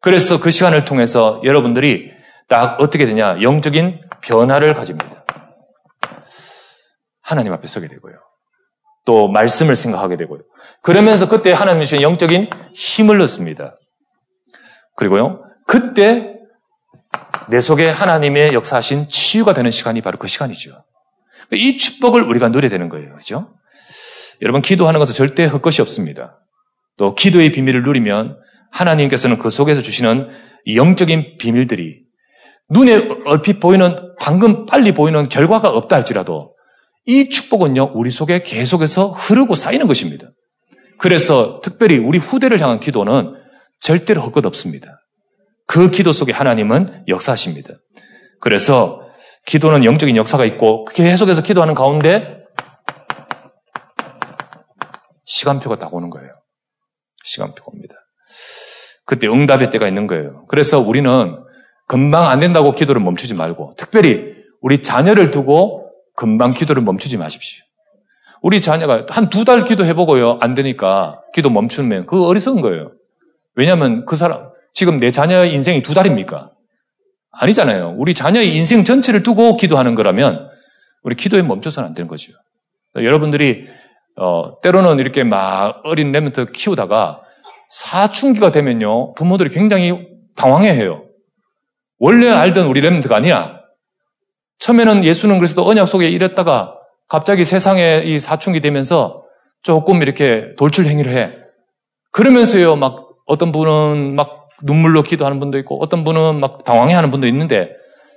그래서 0.00 0.40
그 0.40 0.50
시간을 0.50 0.84
통해서 0.84 1.40
여러분들이 1.44 2.12
딱 2.48 2.80
어떻게 2.80 3.06
되냐? 3.06 3.42
영적인 3.42 4.00
변화를 4.22 4.74
가집니다. 4.74 5.24
하나님 7.20 7.52
앞에 7.52 7.66
서게 7.66 7.88
되고요. 7.88 8.14
또 9.04 9.28
말씀을 9.28 9.76
생각하게 9.76 10.16
되고요. 10.16 10.40
그러면서 10.82 11.28
그때 11.28 11.52
하나님이 11.52 11.86
주신 11.86 12.02
영적인 12.02 12.50
힘을 12.74 13.18
넣습니다. 13.18 13.76
그리고요. 14.96 15.42
그때 15.66 16.34
내 17.48 17.60
속에 17.60 17.88
하나님의 17.88 18.52
역사하신 18.54 19.08
치유가 19.08 19.54
되는 19.54 19.70
시간이 19.70 20.00
바로 20.00 20.18
그 20.18 20.28
시간이죠. 20.28 20.84
이 21.52 21.78
축복을 21.78 22.22
우리가 22.22 22.48
누려야 22.50 22.68
되는 22.68 22.88
거예요. 22.88 23.14
그죠? 23.16 23.54
여러분, 24.42 24.60
기도하는 24.60 24.98
것은 25.00 25.14
절대 25.14 25.46
헛것이 25.46 25.80
없습니다. 25.82 26.38
또 26.98 27.14
기도의 27.14 27.52
비밀을 27.52 27.82
누리면 27.82 28.36
하나님께서는 28.70 29.38
그 29.38 29.48
속에서 29.48 29.80
주시는 29.80 30.28
영적인 30.74 31.38
비밀들이 31.38 32.02
눈에 32.70 33.08
얼핏 33.24 33.60
보이는 33.60 33.96
방금 34.20 34.66
빨리 34.66 34.92
보이는 34.92 35.28
결과가 35.28 35.70
없다 35.70 35.96
할지라도 35.96 36.54
이 37.06 37.30
축복은요, 37.30 37.92
우리 37.94 38.10
속에 38.10 38.42
계속해서 38.42 39.12
흐르고 39.12 39.54
쌓이는 39.54 39.86
것입니다. 39.86 40.26
그래서 40.98 41.58
특별히 41.62 41.96
우리 41.96 42.18
후대를 42.18 42.60
향한 42.60 42.80
기도는 42.80 43.34
절대로 43.80 44.20
헛것 44.20 44.44
없습니다. 44.44 45.00
그 45.66 45.90
기도 45.90 46.12
속에 46.12 46.32
하나님은 46.32 47.04
역사하십니다. 47.08 47.74
그래서 48.40 49.00
기도는 49.46 49.84
영적인 49.84 50.16
역사가 50.16 50.44
있고 50.44 50.84
계속해서 50.84 51.42
기도하는 51.42 51.74
가운데 51.74 52.38
시간표가 55.24 55.78
딱 55.78 55.94
오는 55.94 56.10
거예요. 56.10 56.30
시간표가 57.38 57.66
옵니다. 57.72 57.94
그때 59.04 59.26
응답의 59.28 59.70
때가 59.70 59.88
있는 59.88 60.06
거예요. 60.06 60.44
그래서 60.48 60.80
우리는 60.80 61.38
금방 61.86 62.26
안 62.28 62.40
된다고 62.40 62.72
기도를 62.72 63.00
멈추지 63.00 63.34
말고 63.34 63.74
특별히 63.78 64.34
우리 64.60 64.82
자녀를 64.82 65.30
두고 65.30 65.90
금방 66.14 66.52
기도를 66.52 66.82
멈추지 66.82 67.16
마십시오. 67.16 67.64
우리 68.42 68.60
자녀가 68.60 69.06
한 69.08 69.30
두 69.30 69.44
달 69.44 69.64
기도해보고요. 69.64 70.38
안 70.40 70.54
되니까 70.54 71.20
기도 71.32 71.48
멈추면 71.50 72.06
그거 72.06 72.26
어리석은 72.26 72.60
거예요. 72.60 72.92
왜냐하면 73.54 74.04
그 74.04 74.16
사람, 74.16 74.50
지금 74.74 75.00
내 75.00 75.10
자녀의 75.10 75.52
인생이 75.54 75.82
두 75.82 75.94
달입니까? 75.94 76.50
아니잖아요. 77.32 77.94
우리 77.98 78.14
자녀의 78.14 78.54
인생 78.56 78.84
전체를 78.84 79.22
두고 79.22 79.56
기도하는 79.56 79.94
거라면 79.94 80.48
우리 81.02 81.14
기도에 81.16 81.42
멈춰서는 81.42 81.88
안 81.88 81.94
되는 81.94 82.08
거죠. 82.08 82.32
여러분들이 82.94 83.66
어, 84.16 84.60
때로는 84.60 84.98
이렇게 84.98 85.22
막 85.24 85.80
어린 85.84 86.12
랩런트 86.12 86.52
키우다가 86.52 87.22
사춘기가 87.68 88.52
되면요 88.52 89.14
부모들이 89.14 89.50
굉장히 89.50 90.08
당황해 90.36 90.70
해요. 90.70 91.04
원래 91.98 92.30
알던 92.30 92.66
우리 92.66 92.80
랩런트가 92.80 93.12
아니야. 93.12 93.58
처음에는 94.58 95.04
예수는 95.04 95.38
그리스도 95.38 95.66
언약 95.66 95.88
속에 95.88 96.08
이랬다가 96.08 96.74
갑자기 97.08 97.44
세상에 97.44 98.02
이 98.04 98.20
사춘기 98.20 98.60
되면서 98.60 99.24
조금 99.62 100.02
이렇게 100.02 100.54
돌출 100.56 100.86
행위를 100.86 101.12
해. 101.12 101.34
그러면서요, 102.12 102.76
막 102.76 103.08
어떤 103.26 103.52
분은 103.52 104.14
막 104.14 104.48
눈물로 104.62 105.02
기도하는 105.02 105.38
분도 105.40 105.58
있고 105.58 105.82
어떤 105.82 106.04
분은 106.04 106.40
막 106.40 106.64
당황해 106.64 106.94
하는 106.94 107.10
분도 107.10 107.26
있는데 107.28 107.70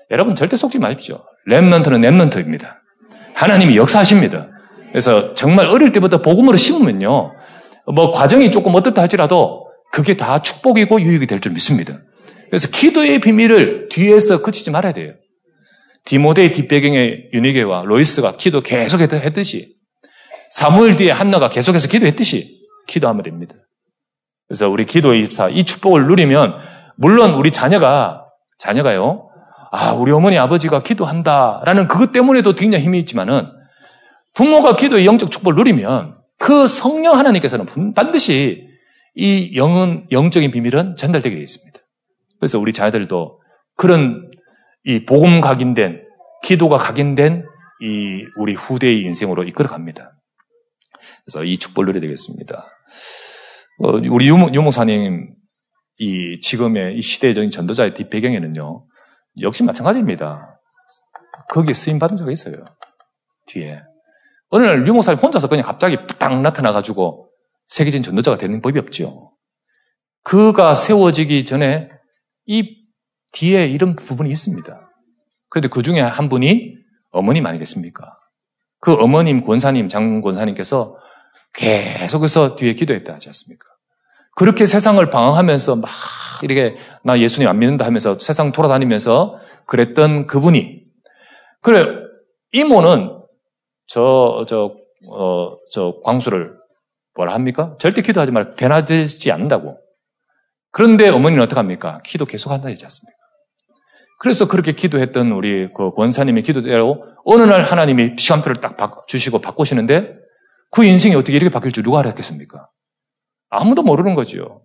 여러분 0.09 0.35
절대 0.35 0.55
속지 0.55 0.79
마십시오. 0.79 1.19
Remnant는 1.47 2.01
Remnant입니다. 2.01 2.75
하나님이 3.35 3.77
역사하십니다. 3.77 4.49
그래서 4.89 5.33
정말 5.33 5.67
어릴 5.67 5.91
때부터 5.91 6.21
복음으로 6.21 6.57
심으면요, 6.57 7.33
뭐 7.91 8.11
과정이 8.11 8.51
조금 8.51 8.75
어떻다 8.75 9.01
할지라도 9.01 9.67
그게 9.91 10.15
다 10.15 10.41
축복이고 10.41 11.01
유익이 11.01 11.27
될 11.27 11.39
줄 11.39 11.51
믿습니다. 11.53 11.99
그래서 12.49 12.67
기도의 12.69 13.19
비밀을 13.19 13.89
뒤에서 13.89 14.41
그치지 14.41 14.71
말아야 14.71 14.93
돼요. 14.93 15.13
디모데의 16.05 16.51
뒷배경에 16.51 17.29
유니게와 17.33 17.83
로이스가 17.85 18.35
기도 18.37 18.61
계속 18.61 18.99
했듯이 18.99 19.75
사무엘 20.51 20.95
뒤에 20.95 21.11
한나가 21.11 21.49
계속해서 21.49 21.87
기도했듯이 21.87 22.59
기도하면 22.87 23.23
됩니다. 23.23 23.55
그래서 24.47 24.69
우리 24.69 24.85
기도의 24.85 25.23
입사 25.23 25.47
이 25.47 25.63
축복을 25.63 26.07
누리면 26.07 26.55
물론 26.97 27.35
우리 27.35 27.51
자녀가 27.51 28.25
자녀가요. 28.59 29.29
아, 29.71 29.93
우리 29.93 30.11
어머니 30.11 30.37
아버지가 30.37 30.81
기도한다라는 30.81 31.87
그것 31.87 32.11
때문에도 32.11 32.53
굉장히 32.53 32.83
힘이 32.83 32.99
있지만은 32.99 33.47
부모가 34.33 34.75
기도의 34.75 35.05
영적 35.05 35.31
축복을 35.31 35.55
누리면 35.55 36.15
그 36.41 36.67
성령 36.67 37.19
하나님께서는 37.19 37.93
반드시 37.93 38.65
이 39.13 39.55
영은 39.55 40.07
영적인 40.11 40.49
비밀은 40.49 40.95
전달되게 40.95 41.35
되어 41.35 41.43
있습니다. 41.43 41.79
그래서 42.39 42.59
우리 42.59 42.73
자녀들도 42.73 43.39
그런 43.77 44.31
이 44.83 45.05
복음 45.05 45.39
각인된 45.39 46.01
기도가 46.41 46.77
각인된 46.77 47.45
이 47.83 48.25
우리 48.37 48.55
후대의 48.55 49.03
인생으로 49.03 49.43
이끌어 49.43 49.69
갑니다. 49.69 50.17
그래서 51.23 51.43
이 51.43 51.59
축복을 51.59 51.85
누려야 51.85 52.01
되겠습니다. 52.01 52.67
어, 53.83 53.89
우리 54.09 54.27
유목, 54.27 54.55
유목사님 54.55 55.35
이 55.99 56.39
지금의 56.39 56.97
이 56.97 57.01
시대적인 57.01 57.51
전도자의 57.51 57.93
뒷배경에는요 57.93 58.87
역시 59.41 59.63
마찬가지입니다. 59.63 60.59
거기에 61.49 61.75
쓰임 61.75 61.99
받은 61.99 62.17
적이 62.17 62.31
있어요. 62.31 62.65
뒤에 63.45 63.81
어느 64.51 64.63
날 64.63 64.85
유목사님 64.85 65.19
혼자서 65.19 65.47
그냥 65.47 65.65
갑자기 65.65 65.97
딱 66.19 66.41
나타나가지고 66.41 67.29
세계적인 67.67 68.03
전도자가 68.03 68.37
되는 68.37 68.61
법이 68.61 68.79
없죠. 68.79 69.31
그가 70.23 70.75
세워지기 70.75 71.45
전에 71.45 71.89
이 72.45 72.77
뒤에 73.33 73.67
이런 73.67 73.95
부분이 73.95 74.29
있습니다. 74.29 74.89
그런데 75.49 75.67
그 75.69 75.81
중에 75.81 76.01
한 76.01 76.29
분이 76.29 76.75
어머님 77.11 77.45
아니겠습니까? 77.45 78.17
그 78.79 78.93
어머님 78.93 79.41
권사님, 79.41 79.87
장 79.87 80.21
권사님께서 80.21 80.97
계속해서 81.53 82.55
뒤에 82.55 82.73
기도했다 82.73 83.13
하지 83.13 83.29
않습니까? 83.29 83.65
그렇게 84.35 84.65
세상을 84.65 85.09
방황하면서 85.09 85.77
막 85.77 85.89
이렇게 86.41 86.75
나 87.03 87.19
예수님 87.19 87.47
안 87.47 87.59
믿는다 87.59 87.85
하면서 87.85 88.17
세상 88.19 88.51
돌아다니면서 88.51 89.37
그랬던 89.65 90.27
그분이 90.27 90.83
그래 91.61 91.85
이모는 92.53 93.20
저 93.91 94.45
저 94.47 94.75
어, 95.09 95.57
저 95.71 95.99
광수를 96.03 96.55
뭐라 97.15 97.33
합니까? 97.33 97.75
절대 97.79 98.01
기도하지 98.01 98.31
말고 98.31 98.55
변화되지 98.55 99.31
않는다고. 99.31 99.77
그런데 100.71 101.09
어머니는 101.09 101.43
어떡합니까? 101.43 101.99
기도 102.03 102.25
계속 102.25 102.51
한다 102.51 102.69
하지 102.69 102.85
않습니까? 102.85 103.17
그래서 104.19 104.47
그렇게 104.47 104.71
기도했던 104.71 105.31
우리 105.31 105.73
그 105.73 105.91
권사님의 105.91 106.43
기도대로 106.43 107.03
어느 107.25 107.41
날 107.43 107.63
하나님이 107.63 108.15
시간표를 108.17 108.61
딱 108.61 109.07
주시고 109.07 109.39
바꾸시는데 109.41 110.15
그 110.69 110.85
인생이 110.85 111.15
어떻게 111.15 111.35
이렇게 111.35 111.51
바뀔 111.51 111.71
줄 111.71 111.83
누가 111.83 111.99
알았겠습니까? 111.99 112.69
아무도 113.49 113.81
모르는 113.83 114.15
거지요. 114.15 114.61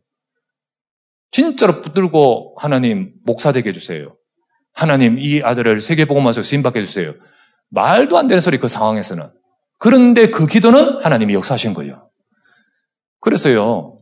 진짜로 1.33 1.81
붙들고 1.81 2.57
하나님 2.59 3.13
목사 3.25 3.51
되게 3.51 3.71
해주세요. 3.71 4.15
하나님 4.73 5.19
이 5.19 5.43
아들을 5.43 5.81
세계보고마서 5.81 6.43
쓰임받게 6.43 6.81
해주세요. 6.81 7.15
말도 7.71 8.17
안 8.19 8.27
되는 8.27 8.41
소리 8.41 8.59
그 8.59 8.69
상황에서는. 8.69 9.31
그런데 9.79 10.31
그 10.31 10.47
기도는 10.47 11.05
하나님이 11.05 11.35
역사하신 11.35 11.75
거예요. 11.75 12.09
그래서요, 13.21 13.99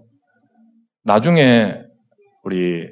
나중에 1.03 1.83
우리 2.43 2.89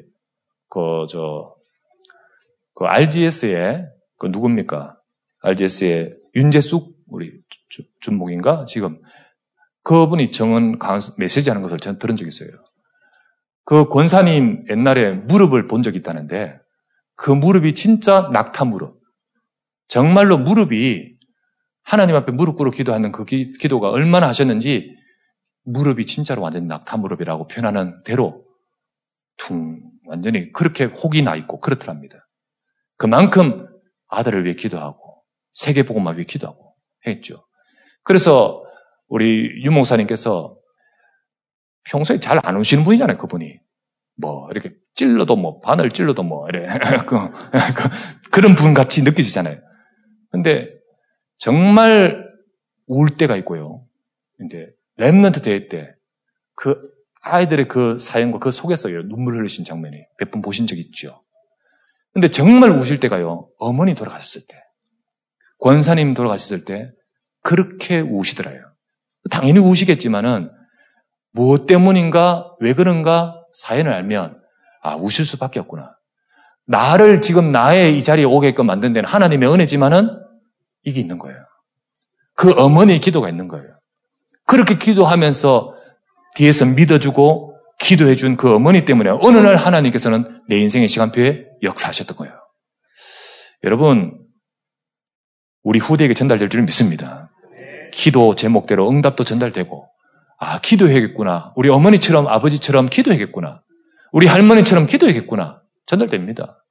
그 0.68 1.06
저그 1.08 2.84
RGS의 2.86 3.86
그 4.18 4.26
누굽니까? 4.26 4.96
RGS의 5.42 6.16
윤재숙 6.34 6.96
우리 7.08 7.32
준목인가 8.00 8.64
지금 8.66 9.00
그분이 9.82 10.30
정은 10.30 10.78
메시지 11.18 11.50
하는 11.50 11.62
것을 11.62 11.78
전 11.78 11.98
들은 11.98 12.16
적이 12.16 12.28
있어요. 12.28 12.50
그 13.64 13.88
권사님 13.88 14.64
옛날에 14.70 15.12
무릎을 15.12 15.66
본 15.66 15.82
적이 15.82 15.98
있다는데 15.98 16.58
그 17.16 17.30
무릎이 17.30 17.74
진짜 17.74 18.30
낙타 18.32 18.64
무릎. 18.64 19.01
정말로 19.92 20.38
무릎이 20.38 21.18
하나님 21.82 22.16
앞에 22.16 22.32
무릎 22.32 22.56
꿇어 22.56 22.70
기도하는 22.70 23.12
그 23.12 23.26
기, 23.26 23.52
도가 23.68 23.90
얼마나 23.90 24.26
하셨는지 24.26 24.96
무릎이 25.64 26.06
진짜로 26.06 26.40
완전 26.40 26.66
낙타 26.66 26.96
무릎이라고 26.96 27.46
표현하는 27.46 28.02
대로 28.02 28.42
퉁 29.36 29.82
완전히 30.06 30.50
그렇게 30.50 30.84
혹이 30.84 31.20
나 31.20 31.36
있고 31.36 31.60
그렇더랍니다. 31.60 32.26
그만큼 32.96 33.68
아들을 34.08 34.46
위해 34.46 34.54
기도하고 34.54 35.24
세계보고만 35.52 36.16
위해 36.16 36.24
기도하고 36.24 36.74
했죠. 37.06 37.46
그래서 38.02 38.64
우리 39.08 39.62
유목사님께서 39.62 40.56
평소에 41.84 42.18
잘안 42.18 42.56
우시는 42.56 42.84
분이잖아요, 42.84 43.18
그분이. 43.18 43.60
뭐, 44.16 44.48
이렇게 44.52 44.72
찔러도 44.94 45.36
뭐, 45.36 45.60
바늘 45.60 45.90
찔러도 45.90 46.22
뭐, 46.22 46.48
이래. 46.48 46.66
그, 47.06 47.28
그, 47.28 48.30
그런 48.30 48.54
분 48.54 48.72
같이 48.72 49.02
느껴지잖아요. 49.02 49.60
근데 50.32 50.68
정말 51.38 52.26
울 52.86 53.16
때가 53.16 53.36
있고요. 53.36 53.84
근데 54.36 54.70
랩런트 54.98 55.44
대회 55.44 55.68
때 55.68 55.94
그 56.54 56.76
아이들의 57.22 57.68
그 57.68 57.98
사연과 57.98 58.38
그 58.38 58.50
속에서 58.50 58.88
눈물 58.88 59.36
흘리신 59.38 59.64
장면이 59.64 59.96
몇 60.18 60.30
번 60.30 60.42
보신 60.42 60.66
적 60.66 60.78
있죠. 60.78 61.22
근데 62.12 62.28
정말 62.28 62.70
우실 62.70 63.00
때가요. 63.00 63.48
어머니 63.58 63.94
돌아가셨을 63.94 64.42
때, 64.46 64.56
권사님 65.60 66.14
돌아가셨을 66.14 66.64
때 66.64 66.90
그렇게 67.42 68.00
우시더라요. 68.00 68.60
당연히 69.30 69.60
우시겠지만은 69.60 70.50
무엇 71.32 71.66
때문인가, 71.66 72.54
왜 72.60 72.74
그런가 72.74 73.40
사연을 73.54 73.92
알면 73.92 74.40
아 74.82 74.96
우실 74.96 75.24
수밖에 75.24 75.58
없구나. 75.60 75.96
나를 76.66 77.20
지금 77.22 77.50
나의 77.50 77.96
이 77.96 78.02
자리에 78.02 78.24
오게끔 78.24 78.66
만든 78.66 78.92
데는 78.92 79.08
하나님의 79.08 79.50
은혜지만은 79.50 80.21
이게 80.84 81.00
있는 81.00 81.18
거예요. 81.18 81.38
그 82.34 82.52
어머니의 82.52 83.00
기도가 83.00 83.28
있는 83.28 83.48
거예요. 83.48 83.78
그렇게 84.46 84.76
기도하면서 84.76 85.74
뒤에서 86.34 86.64
믿어주고 86.64 87.52
기도해준 87.78 88.36
그 88.36 88.54
어머니 88.54 88.84
때문에 88.84 89.10
어느 89.10 89.38
날 89.38 89.56
하나님께서는 89.56 90.42
내 90.48 90.58
인생의 90.58 90.88
시간표에 90.88 91.46
역사하셨던 91.62 92.16
거예요. 92.16 92.34
여러분, 93.64 94.18
우리 95.62 95.78
후대에게 95.78 96.14
전달될 96.14 96.48
줄 96.48 96.62
믿습니다. 96.62 97.30
기도 97.92 98.34
제목대로 98.34 98.88
응답도 98.90 99.24
전달되고, 99.24 99.88
아, 100.38 100.58
기도해야겠구나. 100.60 101.52
우리 101.56 101.68
어머니처럼 101.68 102.26
아버지처럼 102.26 102.86
기도해야겠구나. 102.86 103.62
우리 104.12 104.26
할머니처럼 104.26 104.86
기도해야겠구나. 104.86 105.62
전달됩니다. 105.86 106.64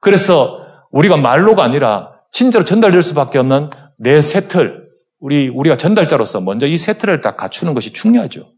그래서 0.00 0.58
우리가 0.90 1.16
말로가 1.16 1.62
아니라 1.62 2.19
진짜로 2.30 2.64
전달될 2.64 3.02
수밖에 3.02 3.38
없는 3.38 3.70
내 3.98 4.22
세틀, 4.22 4.88
우리, 5.18 5.48
우리가 5.48 5.76
전달자로서 5.76 6.40
먼저 6.40 6.66
이 6.66 6.78
세틀을 6.78 7.20
딱 7.20 7.36
갖추는 7.36 7.74
것이 7.74 7.92
중요하죠. 7.92 8.52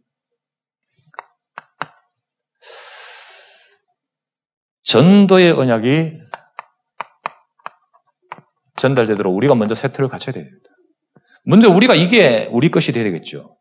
전도의 4.84 5.52
언약이 5.52 6.18
전달되도록 8.76 9.34
우리가 9.34 9.54
먼저 9.54 9.74
세트를 9.74 10.08
갖춰야 10.08 10.32
됩니다. 10.32 10.70
먼저 11.44 11.68
우리가 11.68 11.94
이게 11.94 12.48
우리 12.50 12.70
것이 12.70 12.92
되야 12.92 13.04
되겠죠. 13.04 13.56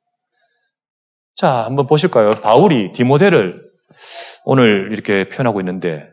자, 1.35 1.65
한번 1.65 1.87
보실까요? 1.87 2.31
바울이 2.31 2.91
디모데를 2.91 3.61
오늘 4.43 4.89
이렇게 4.91 5.29
표현하고 5.29 5.61
있는데 5.61 6.09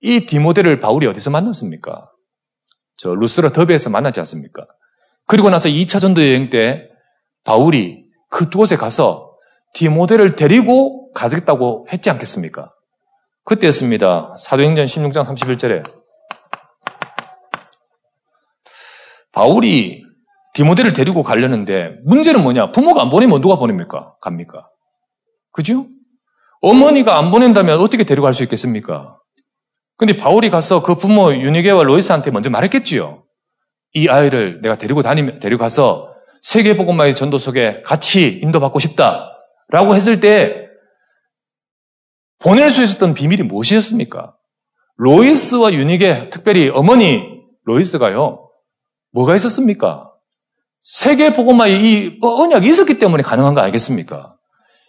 이 0.00 0.26
디모데를 0.26 0.80
바울이 0.80 1.06
어디서 1.06 1.30
만났습니까? 1.30 2.11
저 3.02 3.16
루스라 3.16 3.48
더베에서 3.50 3.90
만났지 3.90 4.20
않습니까? 4.20 4.64
그리고 5.26 5.50
나서 5.50 5.68
2차 5.68 6.00
전도 6.00 6.22
여행 6.22 6.50
때 6.50 6.88
바울이 7.42 8.04
그곳에 8.30 8.76
가서 8.76 9.32
디모데를 9.74 10.36
데리고 10.36 11.10
가겠다고 11.12 11.88
했지 11.92 12.10
않겠습니까? 12.10 12.70
그때였습니다. 13.44 14.36
사도행전 14.38 14.84
16장 14.84 15.26
31절에 15.26 15.82
바울이 19.32 20.04
디모데를 20.54 20.92
데리고 20.92 21.24
가려는데 21.24 21.96
문제는 22.04 22.40
뭐냐? 22.40 22.70
부모가 22.70 23.02
안 23.02 23.10
보내면 23.10 23.40
누가 23.40 23.56
보냅니까? 23.56 24.14
갑니까? 24.20 24.68
그죠? 25.50 25.86
어머니가 26.60 27.18
안 27.18 27.32
보낸다면 27.32 27.80
어떻게 27.80 28.04
데리고 28.04 28.22
갈 28.22 28.34
수 28.34 28.44
있겠습니까? 28.44 29.18
근데 29.96 30.16
바울이 30.16 30.50
가서 30.50 30.82
그 30.82 30.94
부모 30.94 31.32
유니게와 31.32 31.84
로이스한테 31.84 32.30
먼저 32.30 32.50
말했겠지요. 32.50 33.24
이 33.94 34.08
아이를 34.08 34.60
내가 34.62 34.76
데리고 34.76 35.02
다니면 35.02 35.38
데려가서 35.38 36.12
세계복음화의 36.42 37.14
전도 37.14 37.38
속에 37.38 37.82
같이 37.82 38.40
인도받고 38.42 38.78
싶다 38.80 39.30
라고 39.68 39.94
했을 39.94 40.20
때 40.20 40.66
보낼 42.38 42.70
수 42.70 42.82
있었던 42.82 43.14
비밀이 43.14 43.42
무엇이었습니까? 43.44 44.34
로이스와 44.96 45.72
유닉의 45.72 46.30
특별히 46.30 46.68
어머니 46.68 47.22
로이스가요. 47.64 48.48
뭐가 49.12 49.36
있었습니까? 49.36 50.10
세계 50.80 51.32
복음화의 51.32 51.80
이 51.80 52.18
언약이 52.20 52.66
있었기 52.66 52.98
때문에 52.98 53.22
가능한 53.22 53.54
거 53.54 53.60
아니겠습니까? 53.60 54.34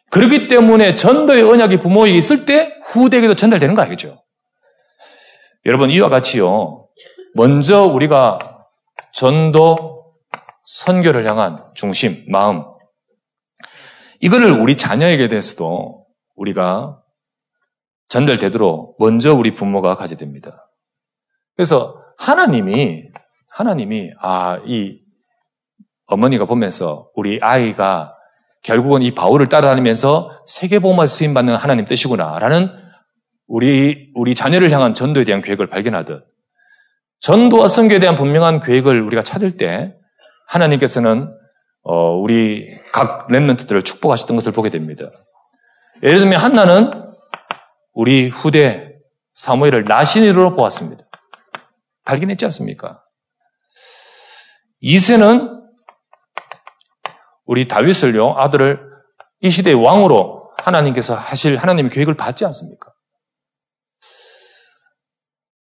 그렇기 0.09 0.47
때문에 0.47 0.95
전도의 0.95 1.43
언약이 1.43 1.77
부모에게 1.77 2.17
있을 2.17 2.45
때 2.45 2.73
후대에게도 2.85 3.35
전달되는 3.35 3.75
거 3.75 3.81
알겠죠? 3.83 4.23
여러분 5.65 5.89
이와 5.89 6.09
같이요. 6.09 6.87
먼저 7.35 7.85
우리가 7.85 8.37
전도 9.13 10.13
선교를 10.65 11.29
향한 11.29 11.63
중심, 11.73 12.25
마음 12.29 12.63
이거를 14.21 14.51
우리 14.51 14.77
자녀에게 14.77 15.27
대해서도 15.27 16.05
우리가 16.35 17.01
전달되도록 18.09 18.97
먼저 18.99 19.33
우리 19.33 19.53
부모가 19.53 19.95
가져야 19.95 20.17
됩니다. 20.17 20.69
그래서 21.55 22.01
하나님이 22.17 23.03
하나님이 23.49 24.11
아 24.19 24.59
이 24.65 25.03
어머니가 26.07 26.45
보면서 26.45 27.09
우리 27.15 27.39
아이가 27.41 28.15
결국은 28.61 29.01
이 29.01 29.13
바울을 29.13 29.47
따라다니면서 29.47 30.43
세계복음화 30.47 31.05
수임 31.05 31.33
받는 31.33 31.55
하나님 31.55 31.85
뜻이구나라는 31.85 32.69
우리 33.47 34.11
우리 34.15 34.35
자녀를 34.35 34.71
향한 34.71 34.93
전도에 34.93 35.23
대한 35.23 35.41
계획을 35.41 35.67
발견하듯 35.67 36.25
전도와 37.19 37.67
선교에 37.67 37.99
대한 37.99 38.15
분명한 38.15 38.61
계획을 38.61 39.01
우리가 39.01 39.21
찾을 39.21 39.57
때 39.57 39.95
하나님께서는 40.47 41.33
어, 41.83 42.15
우리 42.17 42.67
각 42.91 43.27
랩런트들을 43.27 43.83
축복하셨던 43.83 44.35
것을 44.35 44.51
보게 44.51 44.69
됩니다. 44.69 45.05
예를 46.01 46.19
들면 46.19 46.39
한나는 46.39 46.91
우리 47.93 48.29
후대 48.29 48.93
사무엘을 49.33 49.85
나신이로 49.85 50.55
보았습니다. 50.55 51.05
발견했지 52.05 52.45
않습니까? 52.45 53.01
이세는 54.81 55.61
우리 57.45 57.67
다윗을요, 57.67 58.35
아들을 58.37 58.79
이 59.41 59.49
시대의 59.49 59.75
왕으로 59.75 60.51
하나님께서 60.61 61.15
하실 61.15 61.57
하나님의 61.57 61.91
계획을 61.91 62.15
받지 62.15 62.45
않습니까? 62.45 62.92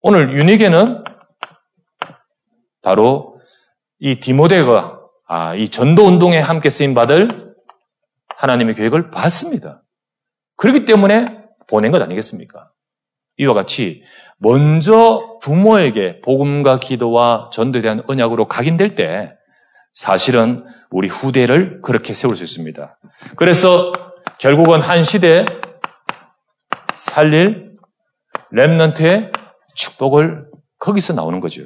오늘 0.09 0.37
유니게는 0.37 1.03
바로 2.81 3.41
이 3.99 4.21
디모데가 4.21 5.01
아, 5.27 5.53
이 5.53 5.67
전도 5.67 6.05
운동에 6.05 6.39
함께 6.39 6.69
쓰임 6.69 6.93
받을 6.93 7.27
하나님의 8.37 8.75
계획을 8.75 9.11
받습니다. 9.11 9.83
그렇기 10.55 10.85
때문에 10.85 11.25
보낸 11.67 11.91
것 11.91 12.01
아니겠습니까? 12.01 12.71
이와 13.35 13.53
같이 13.53 14.01
먼저 14.37 15.39
부모에게 15.41 16.21
복음과 16.21 16.79
기도와 16.79 17.49
전도에 17.51 17.81
대한 17.81 18.01
언약으로 18.07 18.47
각인될 18.47 18.95
때 18.95 19.33
사실은 19.91 20.65
우리 20.89 21.09
후대를 21.09 21.81
그렇게 21.81 22.13
세울 22.13 22.37
수 22.37 22.45
있습니다. 22.45 22.97
그래서 23.35 23.91
결국은 24.37 24.79
한 24.79 25.03
시대 25.03 25.43
살릴 26.95 27.75
랩넌트의 28.53 29.46
축복을 29.78 30.45
거기서 30.80 31.13
나오는 31.13 31.39
거죠. 31.39 31.63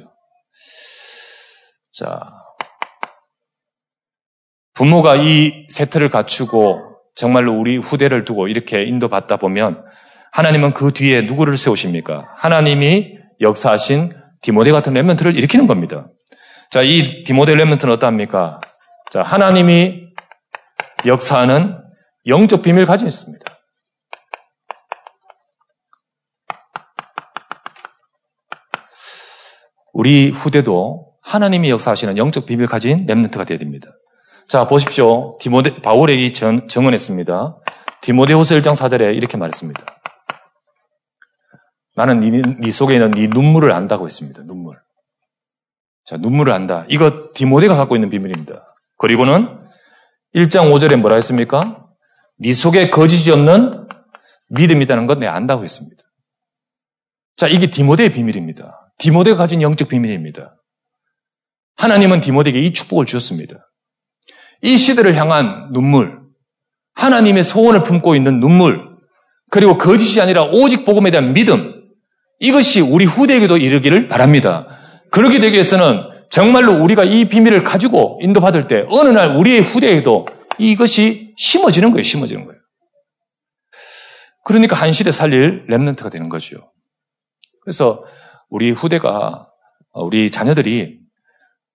자, 1.92 2.20
부모가 4.74 5.16
이 5.16 5.66
세트를 5.68 6.08
갖추고 6.08 6.80
정말로 7.14 7.58
우리 7.58 7.76
후대를 7.76 8.24
두고 8.24 8.48
이렇게 8.48 8.84
인도받다 8.84 9.36
보면 9.36 9.84
하나님은 10.32 10.72
그 10.72 10.92
뒤에 10.92 11.22
누구를 11.22 11.58
세우십니까? 11.58 12.28
하나님이 12.36 13.18
역사하신 13.40 14.14
디모데 14.40 14.72
같은 14.72 14.94
렘런트를 14.94 15.36
일으키는 15.36 15.66
겁니다. 15.66 16.08
자, 16.70 16.82
이 16.82 17.22
디모데 17.24 17.54
렘런트는 17.54 17.92
어떠합니까? 17.94 18.60
자, 19.10 19.22
하나님이 19.22 20.06
역사하는 21.04 21.78
영적 22.26 22.62
비밀을 22.62 22.86
가지고 22.86 23.08
있습니다. 23.08 23.44
우리 30.02 30.30
후대도 30.30 31.12
하나님이 31.20 31.70
역사하시는 31.70 32.18
영적 32.18 32.44
비밀 32.44 32.64
을 32.64 32.66
가진 32.66 33.06
렘넌트가 33.06 33.44
되어야 33.44 33.60
됩니다. 33.60 33.88
자, 34.48 34.66
보십시오. 34.66 35.38
디모데, 35.38 35.80
바울에게 35.80 36.32
정, 36.32 36.66
정언했습니다. 36.66 37.60
디모데후서 38.00 38.56
1장 38.56 38.74
4절에 38.74 39.14
이렇게 39.14 39.36
말했습니다. 39.36 39.80
나는 41.94 42.18
네, 42.18 42.42
네 42.58 42.70
속에 42.72 42.94
있는 42.94 43.12
네 43.12 43.28
눈물을 43.28 43.70
안다고 43.70 44.06
했습니다. 44.06 44.42
눈물. 44.42 44.76
자, 46.04 46.16
눈물을 46.16 46.52
안다. 46.52 46.84
이거 46.88 47.28
디모데가 47.32 47.76
갖고 47.76 47.94
있는 47.94 48.10
비밀입니다. 48.10 48.74
그리고는 48.98 49.56
1장 50.34 50.72
5절에 50.72 50.96
뭐라 50.96 51.14
했습니까? 51.14 51.86
네 52.38 52.52
속에 52.52 52.90
거짓이 52.90 53.30
없는 53.30 53.86
믿음이 54.48 54.82
있다는 54.82 55.06
것 55.06 55.20
내가 55.20 55.36
안다고 55.36 55.62
했습니다. 55.62 56.02
자, 57.36 57.46
이게 57.46 57.70
디모데의 57.70 58.10
비밀입니다. 58.10 58.81
디모데가 59.02 59.36
가진 59.36 59.60
영적 59.62 59.88
비밀입니다. 59.88 60.54
하나님은 61.74 62.20
디모데에게 62.20 62.60
이 62.60 62.72
축복을 62.72 63.04
주셨습니다. 63.04 63.68
이 64.62 64.76
시대를 64.76 65.16
향한 65.16 65.72
눈물, 65.72 66.20
하나님의 66.94 67.42
소원을 67.42 67.82
품고 67.82 68.14
있는 68.14 68.38
눈물, 68.38 68.80
그리고 69.50 69.76
거짓이 69.76 70.20
아니라 70.20 70.44
오직 70.44 70.84
복음에 70.84 71.10
대한 71.10 71.34
믿음, 71.34 71.82
이것이 72.38 72.80
우리 72.80 73.04
후대에게도 73.04 73.56
이르기를 73.56 74.06
바랍니다. 74.06 74.68
그렇게 75.10 75.40
되기 75.40 75.54
위해서는 75.54 76.04
정말로 76.30 76.80
우리가 76.80 77.02
이 77.02 77.28
비밀을 77.28 77.64
가지고 77.64 78.20
인도받을 78.22 78.68
때 78.68 78.84
어느 78.88 79.08
날 79.08 79.36
우리의 79.36 79.62
후대에도 79.62 80.26
이것이 80.58 81.34
심어지는 81.36 81.90
거예요. 81.90 82.04
심어지는 82.04 82.44
거예요. 82.44 82.60
그러니까 84.44 84.76
한 84.76 84.92
시대 84.92 85.10
살릴 85.10 85.66
랩런트가 85.68 86.08
되는 86.08 86.28
거죠. 86.28 86.72
그래서 87.62 88.04
우리 88.52 88.70
후대가 88.70 89.48
우리 89.94 90.30
자녀들이 90.30 90.98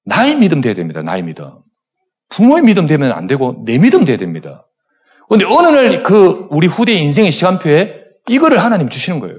나의 0.05 0.35
믿음 0.35 0.61
돼야 0.61 0.75
됩니다. 0.75 1.01
나의 1.01 1.23
믿음. 1.23 1.49
부모의 2.29 2.61
믿음 2.63 2.85
되면 2.85 3.11
안 3.11 3.25
되고 3.25 3.63
내 3.65 3.79
믿음 3.79 4.05
돼야 4.05 4.15
됩니다. 4.15 4.67
그런데 5.27 5.45
어느 5.45 5.67
날 5.67 6.03
그 6.03 6.47
우리 6.51 6.67
후대의 6.67 7.01
인생의 7.01 7.31
시간표에 7.31 7.95
이거를 8.29 8.63
하나님 8.63 8.89
주시는 8.89 9.19
거예요. 9.19 9.37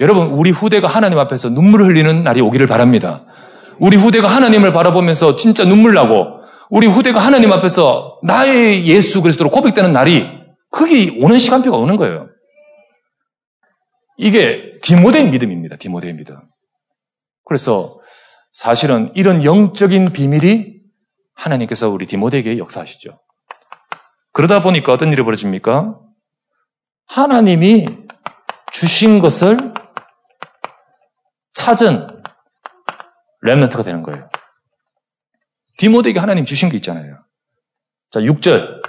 여러분, 0.00 0.28
우리 0.28 0.50
후대가 0.50 0.88
하나님 0.88 1.18
앞에서 1.18 1.48
눈물을 1.48 1.86
흘리는 1.86 2.24
날이 2.24 2.40
오기를 2.40 2.66
바랍니다. 2.66 3.24
우리 3.78 3.96
후대가 3.96 4.26
하나님을 4.28 4.72
바라보면서 4.72 5.36
진짜 5.36 5.64
눈물 5.64 5.94
나고, 5.94 6.40
우리 6.70 6.86
후대가 6.86 7.20
하나님 7.20 7.52
앞에서 7.52 8.18
나의 8.24 8.86
예수 8.86 9.22
그리스도로 9.22 9.50
고백되는 9.50 9.92
날이 9.92 10.26
그게 10.70 11.18
오는 11.22 11.38
시간표가 11.38 11.76
오는 11.76 11.96
거예요. 11.96 12.28
이게 14.18 14.78
디모데의 14.82 15.30
믿음입니다. 15.30 15.76
디모데의 15.76 16.14
믿음. 16.14 16.36
그래서 17.48 17.98
사실은 18.52 19.10
이런 19.14 19.42
영적인 19.42 20.12
비밀이 20.12 20.78
하나님께서 21.34 21.88
우리 21.88 22.06
디모데에게 22.06 22.58
역사하시죠. 22.58 23.18
그러다 24.32 24.62
보니까 24.62 24.92
어떤 24.92 25.12
일이 25.12 25.22
벌어집니까? 25.22 25.98
하나님이 27.06 27.86
주신 28.70 29.18
것을 29.18 29.56
찾은 31.54 32.06
렘넌트가 33.40 33.82
되는 33.82 34.02
거예요. 34.02 34.28
디모데에게 35.78 36.18
하나님 36.18 36.44
주신 36.44 36.68
게 36.68 36.76
있잖아요. 36.76 37.24
자, 38.10 38.20
6절 38.20 38.82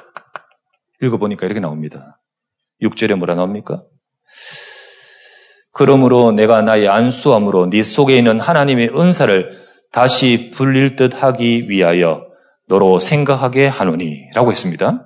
읽어보니까 1.01 1.45
이렇게 1.45 1.62
나옵니다. 1.62 2.20
6절에 2.82 3.16
뭐라 3.16 3.36
나옵니까? 3.36 3.84
그러므로 5.72 6.32
내가 6.32 6.62
나의 6.62 6.88
안수함으로 6.88 7.70
네 7.70 7.84
속에 7.84 8.18
있는 8.18 8.40
하나님의 8.40 8.90
은사를 8.98 9.60
다시 9.92 10.52
불릴 10.54 10.96
듯 10.96 11.24
하기 11.24 11.70
위하여 11.70 12.26
너로 12.68 13.00
생각하게 13.00 13.68
하노니 13.68 14.30
라고 14.36 14.52
했습니다. 14.52 15.06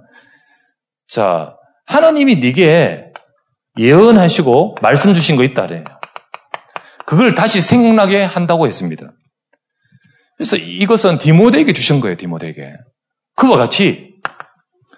자, 1.08 1.56
하나님이 1.86 2.38
네게 2.38 3.12
예언하시고 3.78 4.76
말씀 4.82 5.14
주신 5.14 5.36
거 5.36 5.44
있다래요. 5.44 5.84
그걸 7.06 7.34
다시 7.36 7.62
생각나게 7.62 8.24
한다고 8.24 8.68
했습니다. 8.68 9.12
그래서 10.38 10.58
이것은 10.58 11.18
디모데에게 11.18 11.74
주신 11.74 12.00
거예요, 12.00 12.18
디모데에게. 12.18 12.74
그와 13.36 13.58
같이 13.58 14.14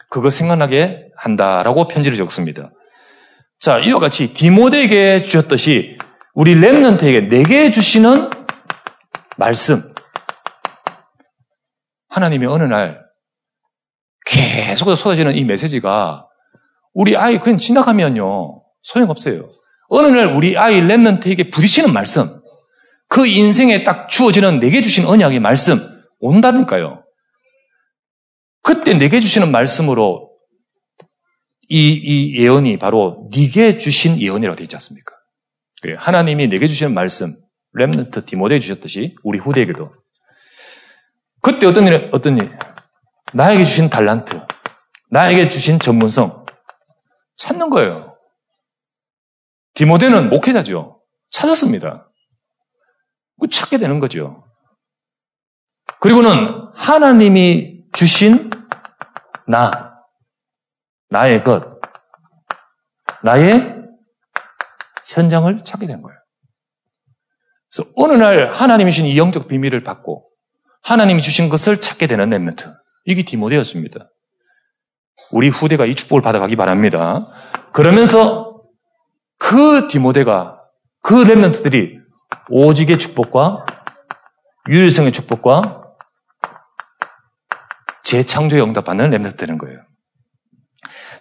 그거 0.09 0.29
생각나게 0.29 1.09
한다라고 1.17 1.87
편지를 1.87 2.17
적습니다. 2.17 2.71
자, 3.59 3.79
이와 3.79 3.99
같이 3.99 4.33
디모데에게 4.33 5.21
주셨듯이 5.21 5.97
우리 6.33 6.55
랩런트에게 6.55 7.29
내게 7.29 7.71
주시는 7.71 8.29
말씀. 9.37 9.93
하나님이 12.09 12.45
어느 12.45 12.63
날 12.63 13.03
계속 14.25 14.93
쏟아지는 14.95 15.35
이 15.35 15.43
메시지가 15.43 16.27
우리 16.93 17.17
아이 17.17 17.39
그냥 17.39 17.57
지나가면요. 17.57 18.63
소용없어요. 18.83 19.49
어느 19.89 20.07
날 20.07 20.27
우리 20.27 20.57
아이 20.57 20.81
랩런트에게 20.81 21.51
부딪히는 21.51 21.93
말씀, 21.93 22.41
그 23.07 23.27
인생에 23.27 23.83
딱 23.83 24.07
주어지는 24.07 24.59
내게 24.59 24.81
주신 24.81 25.05
언약의 25.05 25.39
말씀 25.39 25.79
온다니까요. 26.19 27.03
그때 28.61 28.95
내게 28.95 29.19
주시는 29.19 29.51
말씀으로 29.51 30.31
이, 31.69 31.93
이 31.93 32.37
예언이 32.37 32.77
바로 32.77 33.29
네게 33.35 33.77
주신 33.77 34.19
예언이라고 34.19 34.55
되어 34.55 34.63
있지 34.63 34.75
않습니까? 34.75 35.15
그 35.81 35.95
하나님이 35.97 36.47
내게 36.47 36.67
주시는 36.67 36.93
말씀, 36.93 37.35
렘넌트 37.73 38.25
디모데에 38.25 38.59
주셨듯이 38.59 39.15
우리 39.23 39.39
후대에게도 39.39 39.91
그때 41.41 41.67
어떤 41.67 41.87
일, 41.87 42.09
어떤 42.11 42.37
일, 42.37 42.57
나에게 43.33 43.63
주신 43.65 43.89
달란트, 43.89 44.41
나에게 45.11 45.49
주신 45.49 45.79
전문성 45.79 46.45
찾는 47.37 47.69
거예요. 47.69 48.17
디모데는 49.73 50.29
목회자죠. 50.29 51.01
찾았습니다. 51.31 52.09
찾게 53.51 53.77
되는 53.77 53.99
거죠. 53.99 54.43
그리고는 55.99 56.71
하나님이 56.73 57.83
주신 57.91 58.49
나, 59.47 59.94
나의 61.09 61.43
것, 61.43 61.79
나의 63.23 63.75
현장을 65.07 65.59
찾게 65.63 65.87
된 65.87 66.01
거예요. 66.01 66.17
그래서 67.71 67.91
어느 67.95 68.13
날 68.13 68.47
하나님이 68.47 68.91
주신 68.91 69.05
이 69.05 69.17
영적 69.17 69.47
비밀을 69.47 69.83
받고 69.83 70.29
하나님이 70.83 71.21
주신 71.21 71.49
것을 71.49 71.81
찾게 71.81 72.07
되는 72.07 72.29
Remnant. 72.29 72.73
이게 73.05 73.23
디모데였습니다. 73.23 74.09
우리 75.31 75.49
후대가 75.49 75.85
이 75.85 75.95
축복을 75.95 76.21
받아가기 76.21 76.55
바랍니다. 76.55 77.27
그러면서 77.73 78.63
그 79.37 79.87
디모데가 79.87 80.59
그 81.01 81.23
Remnant들이 81.23 81.99
오직의 82.49 82.99
축복과 82.99 83.65
유일성의 84.69 85.11
축복과 85.11 85.83
재창조의 88.03 88.63
응답 88.63 88.85
받는 88.85 89.09
Remnant 89.11 89.37
되는 89.37 89.57
거예요. 89.57 89.79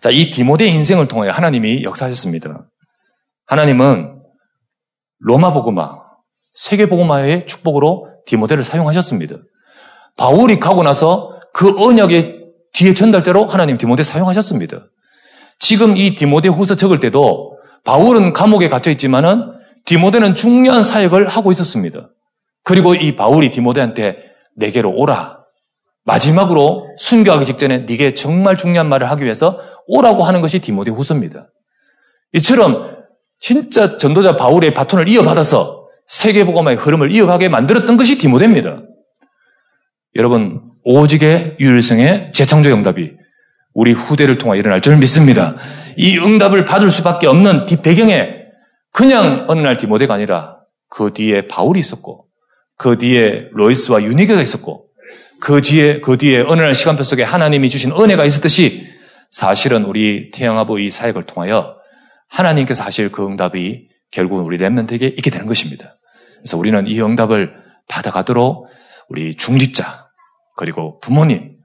자, 0.04 0.10
이 0.10 0.30
디모데의 0.30 0.70
인생을 0.70 1.08
통해 1.08 1.30
하나님이 1.30 1.82
역사하셨습니다. 1.82 2.66
하나님은 3.46 4.20
로마 5.20 5.54
복음화, 5.54 5.98
세계 6.52 6.90
복음화의 6.90 7.46
축복으로 7.46 8.10
디모데를 8.26 8.64
사용하셨습니다. 8.64 9.36
바울이 10.18 10.60
가고 10.60 10.82
나서 10.82 11.40
그 11.54 11.82
언약의 11.82 12.38
뒤에 12.74 12.92
전달자로 12.92 13.46
하나님 13.46 13.78
디모데 13.78 14.02
사용하셨습니다. 14.02 14.88
지금 15.58 15.96
이 15.96 16.14
디모데 16.16 16.50
후서 16.50 16.74
적을 16.74 17.00
때도 17.00 17.56
바울은 17.84 18.34
감옥에 18.34 18.68
갇혀 18.68 18.90
있지만은 18.90 19.54
디모데는 19.86 20.34
중요한 20.34 20.82
사역을 20.82 21.28
하고 21.28 21.50
있었습니다. 21.50 22.10
그리고 22.62 22.94
이 22.94 23.16
바울이 23.16 23.50
디모데한테 23.50 24.18
내게로 24.54 24.92
오라. 24.94 25.44
마지막으로 26.04 26.86
순교하기 26.98 27.46
직전에 27.46 27.78
네게 27.78 28.14
정말 28.14 28.56
중요한 28.56 28.88
말을 28.88 29.10
하기 29.10 29.24
위해서 29.24 29.58
오라고 29.86 30.24
하는 30.24 30.40
것이 30.40 30.60
디모데 30.60 30.90
후서입니다. 30.90 31.48
이처럼 32.32 32.96
진짜 33.40 33.96
전도자 33.96 34.36
바울의 34.36 34.74
바톤을 34.74 35.08
이어받아서 35.08 35.86
세계복음화의 36.06 36.76
흐름을 36.76 37.12
이어가게 37.12 37.48
만들었던 37.48 37.96
것이 37.96 38.18
디모데입니다. 38.18 38.82
여러분, 40.16 40.62
오직의 40.84 41.56
유일성의 41.58 42.32
재창조 42.32 42.72
응답이 42.72 43.12
우리 43.72 43.92
후대를 43.92 44.38
통해 44.38 44.58
일어날 44.58 44.80
줄 44.80 44.96
믿습니다. 44.96 45.56
이 45.96 46.18
응답을 46.18 46.64
받을 46.64 46.90
수밖에 46.90 47.26
없는 47.26 47.64
뒷 47.64 47.82
배경에 47.82 48.44
그냥 48.92 49.46
어느 49.48 49.60
날 49.60 49.76
디모데가 49.76 50.14
아니라 50.14 50.58
그 50.88 51.12
뒤에 51.12 51.48
바울이 51.48 51.80
있었고 51.80 52.26
그 52.76 52.98
뒤에 52.98 53.48
로이스와 53.52 54.02
유니게가 54.02 54.40
있었고 54.40 54.86
그 55.40 55.60
뒤에 55.60 56.00
그 56.00 56.16
뒤에 56.16 56.40
어느 56.46 56.60
날 56.60 56.74
시간표 56.74 57.02
속에 57.02 57.24
하나님이 57.24 57.68
주신 57.68 57.90
은혜가 57.90 58.24
있었듯이 58.24 58.86
사실은 59.34 59.84
우리 59.84 60.30
태양아부 60.30 60.78
이 60.80 60.90
사역을 60.90 61.24
통하여 61.24 61.74
하나님께서 62.28 62.84
하실 62.84 63.10
그 63.10 63.26
응답이 63.26 63.88
결국은 64.12 64.44
우리 64.44 64.58
랩런트에게 64.58 65.18
있게 65.18 65.28
되는 65.28 65.46
것입니다. 65.46 65.98
그래서 66.36 66.56
우리는 66.56 66.86
이 66.86 67.00
응답을 67.00 67.52
받아가도록 67.88 68.68
우리 69.08 69.36
중직자 69.36 70.06
그리고 70.56 71.00
부모님 71.00 71.56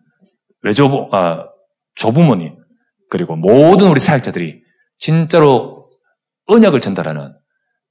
외조부 0.63 1.09
아 1.11 1.45
조부모님 1.93 2.57
그리고 3.07 3.35
모든 3.35 3.89
우리 3.89 3.99
사역자들이 3.99 4.63
진짜로 4.97 5.91
언약을 6.47 6.81
전달하는 6.81 7.35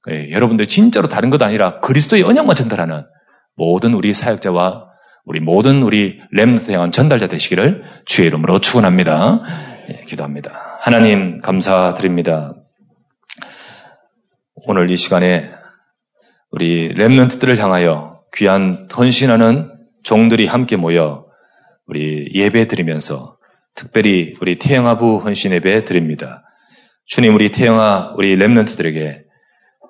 예, 0.09 0.29
여러분들 0.29 0.65
진짜로 0.65 1.07
다른 1.07 1.29
것 1.29 1.41
아니라 1.41 1.79
그리스도의 1.79 2.23
언약만 2.23 2.53
전달하는 2.53 3.05
모든 3.55 3.93
우리 3.93 4.13
사역자와 4.13 4.88
우리 5.29 5.39
모든 5.39 5.83
우리 5.83 6.19
렘넌트 6.31 6.71
향한 6.71 6.91
전달자 6.91 7.27
되시기를 7.27 7.83
주의 8.03 8.27
이름으로 8.27 8.57
축원합니다. 8.57 9.43
예, 9.89 10.03
기도합니다. 10.07 10.79
하나님 10.81 11.39
감사드립니다. 11.39 12.55
오늘 14.65 14.89
이 14.89 14.97
시간에 14.97 15.51
우리 16.49 16.87
렘넌트들을 16.95 17.59
향하여 17.59 18.23
귀한 18.33 18.87
헌신하는 18.91 19.71
종들이 20.01 20.47
함께 20.47 20.77
모여 20.77 21.27
우리 21.85 22.31
예배 22.33 22.67
드리면서 22.67 23.37
특별히 23.75 24.35
우리 24.41 24.57
태영아부 24.57 25.17
헌신 25.17 25.51
예배 25.51 25.85
드립니다. 25.85 26.41
주님 27.05 27.35
우리 27.35 27.51
태영아 27.51 28.13
우리 28.17 28.35
렘넌트들에게 28.35 29.25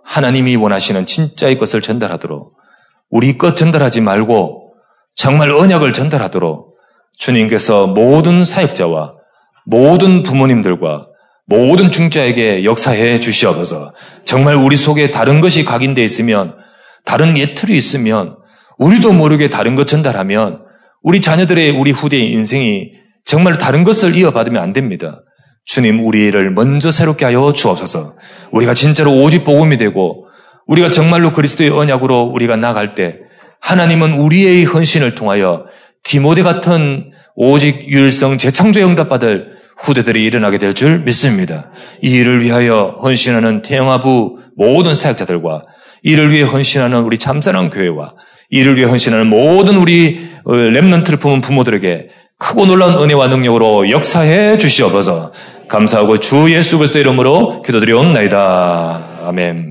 하나님이 0.03 0.57
원하시는 0.57 1.05
진짜의 1.05 1.57
것을 1.57 1.79
전달하도록 1.79 2.57
우리 3.09 3.37
것 3.37 3.55
전달하지 3.55 4.01
말고 4.01 4.68
정말 5.15 5.51
언약을 5.51 5.93
전달하도록 5.93 6.75
주님께서 7.17 7.87
모든 7.87 8.45
사역자와 8.45 9.13
모든 9.65 10.23
부모님들과 10.23 11.07
모든 11.45 11.91
중자에게 11.91 12.63
역사해 12.63 13.19
주시옵소서. 13.19 13.93
정말 14.23 14.55
우리 14.55 14.77
속에 14.77 15.09
다른 15.11 15.41
것이 15.41 15.65
각인되어 15.65 16.03
있으면 16.03 16.55
다른 17.05 17.37
예틀이 17.37 17.75
있으면 17.75 18.37
우리도 18.77 19.13
모르게 19.13 19.49
다른 19.49 19.75
것 19.75 19.87
전달하면 19.87 20.61
우리 21.01 21.21
자녀들의 21.21 21.71
우리 21.71 21.91
후대의 21.91 22.31
인생이 22.31 22.91
정말 23.25 23.57
다른 23.57 23.83
것을 23.83 24.15
이어받으면 24.15 24.61
안 24.61 24.73
됩니다. 24.73 25.21
주님 25.65 26.05
우리를 26.05 26.51
먼저 26.51 26.91
새롭게 26.91 27.25
하여 27.25 27.53
주옵소서. 27.53 28.15
우리가 28.51 28.73
진짜로 28.73 29.13
오직 29.21 29.43
복음이 29.43 29.77
되고 29.77 30.27
우리가 30.67 30.91
정말로 30.91 31.31
그리스도의 31.31 31.71
언약으로 31.71 32.23
우리가 32.23 32.55
나갈 32.55 32.95
때 32.95 33.17
하나님은 33.61 34.13
우리의 34.13 34.65
헌신을 34.65 35.15
통하여 35.15 35.65
디모데 36.03 36.43
같은 36.43 37.11
오직 37.35 37.87
유일성 37.87 38.37
재창조에 38.37 38.83
응답받을 38.83 39.59
후대들이 39.77 40.23
일어나게 40.25 40.57
될 40.57 40.73
줄 40.73 40.99
믿습니다. 40.99 41.69
이 42.01 42.09
일을 42.09 42.43
위하여 42.43 42.99
헌신하는 43.01 43.61
태영아부 43.61 44.37
모든 44.57 44.93
사역자들과 44.95 45.63
이를 46.03 46.31
위해 46.31 46.43
헌신하는 46.43 47.01
우리 47.03 47.17
참사랑 47.17 47.69
교회와 47.69 48.13
이를 48.49 48.75
위해 48.75 48.85
헌신하는 48.87 49.27
모든 49.27 49.75
우리 49.77 50.29
랩런트를 50.45 51.19
품은 51.19 51.41
부모들에게 51.41 52.09
크고 52.37 52.65
놀라운 52.65 52.95
은혜와 52.95 53.27
능력으로 53.27 53.89
역사해 53.89 54.57
주시옵소서 54.57 55.31
감사하고 55.67 56.19
주 56.19 56.51
예수 56.53 56.77
그리스도 56.77 56.99
이름으로 56.99 57.61
기도드리옵나이다. 57.61 59.19
아멘. 59.27 59.67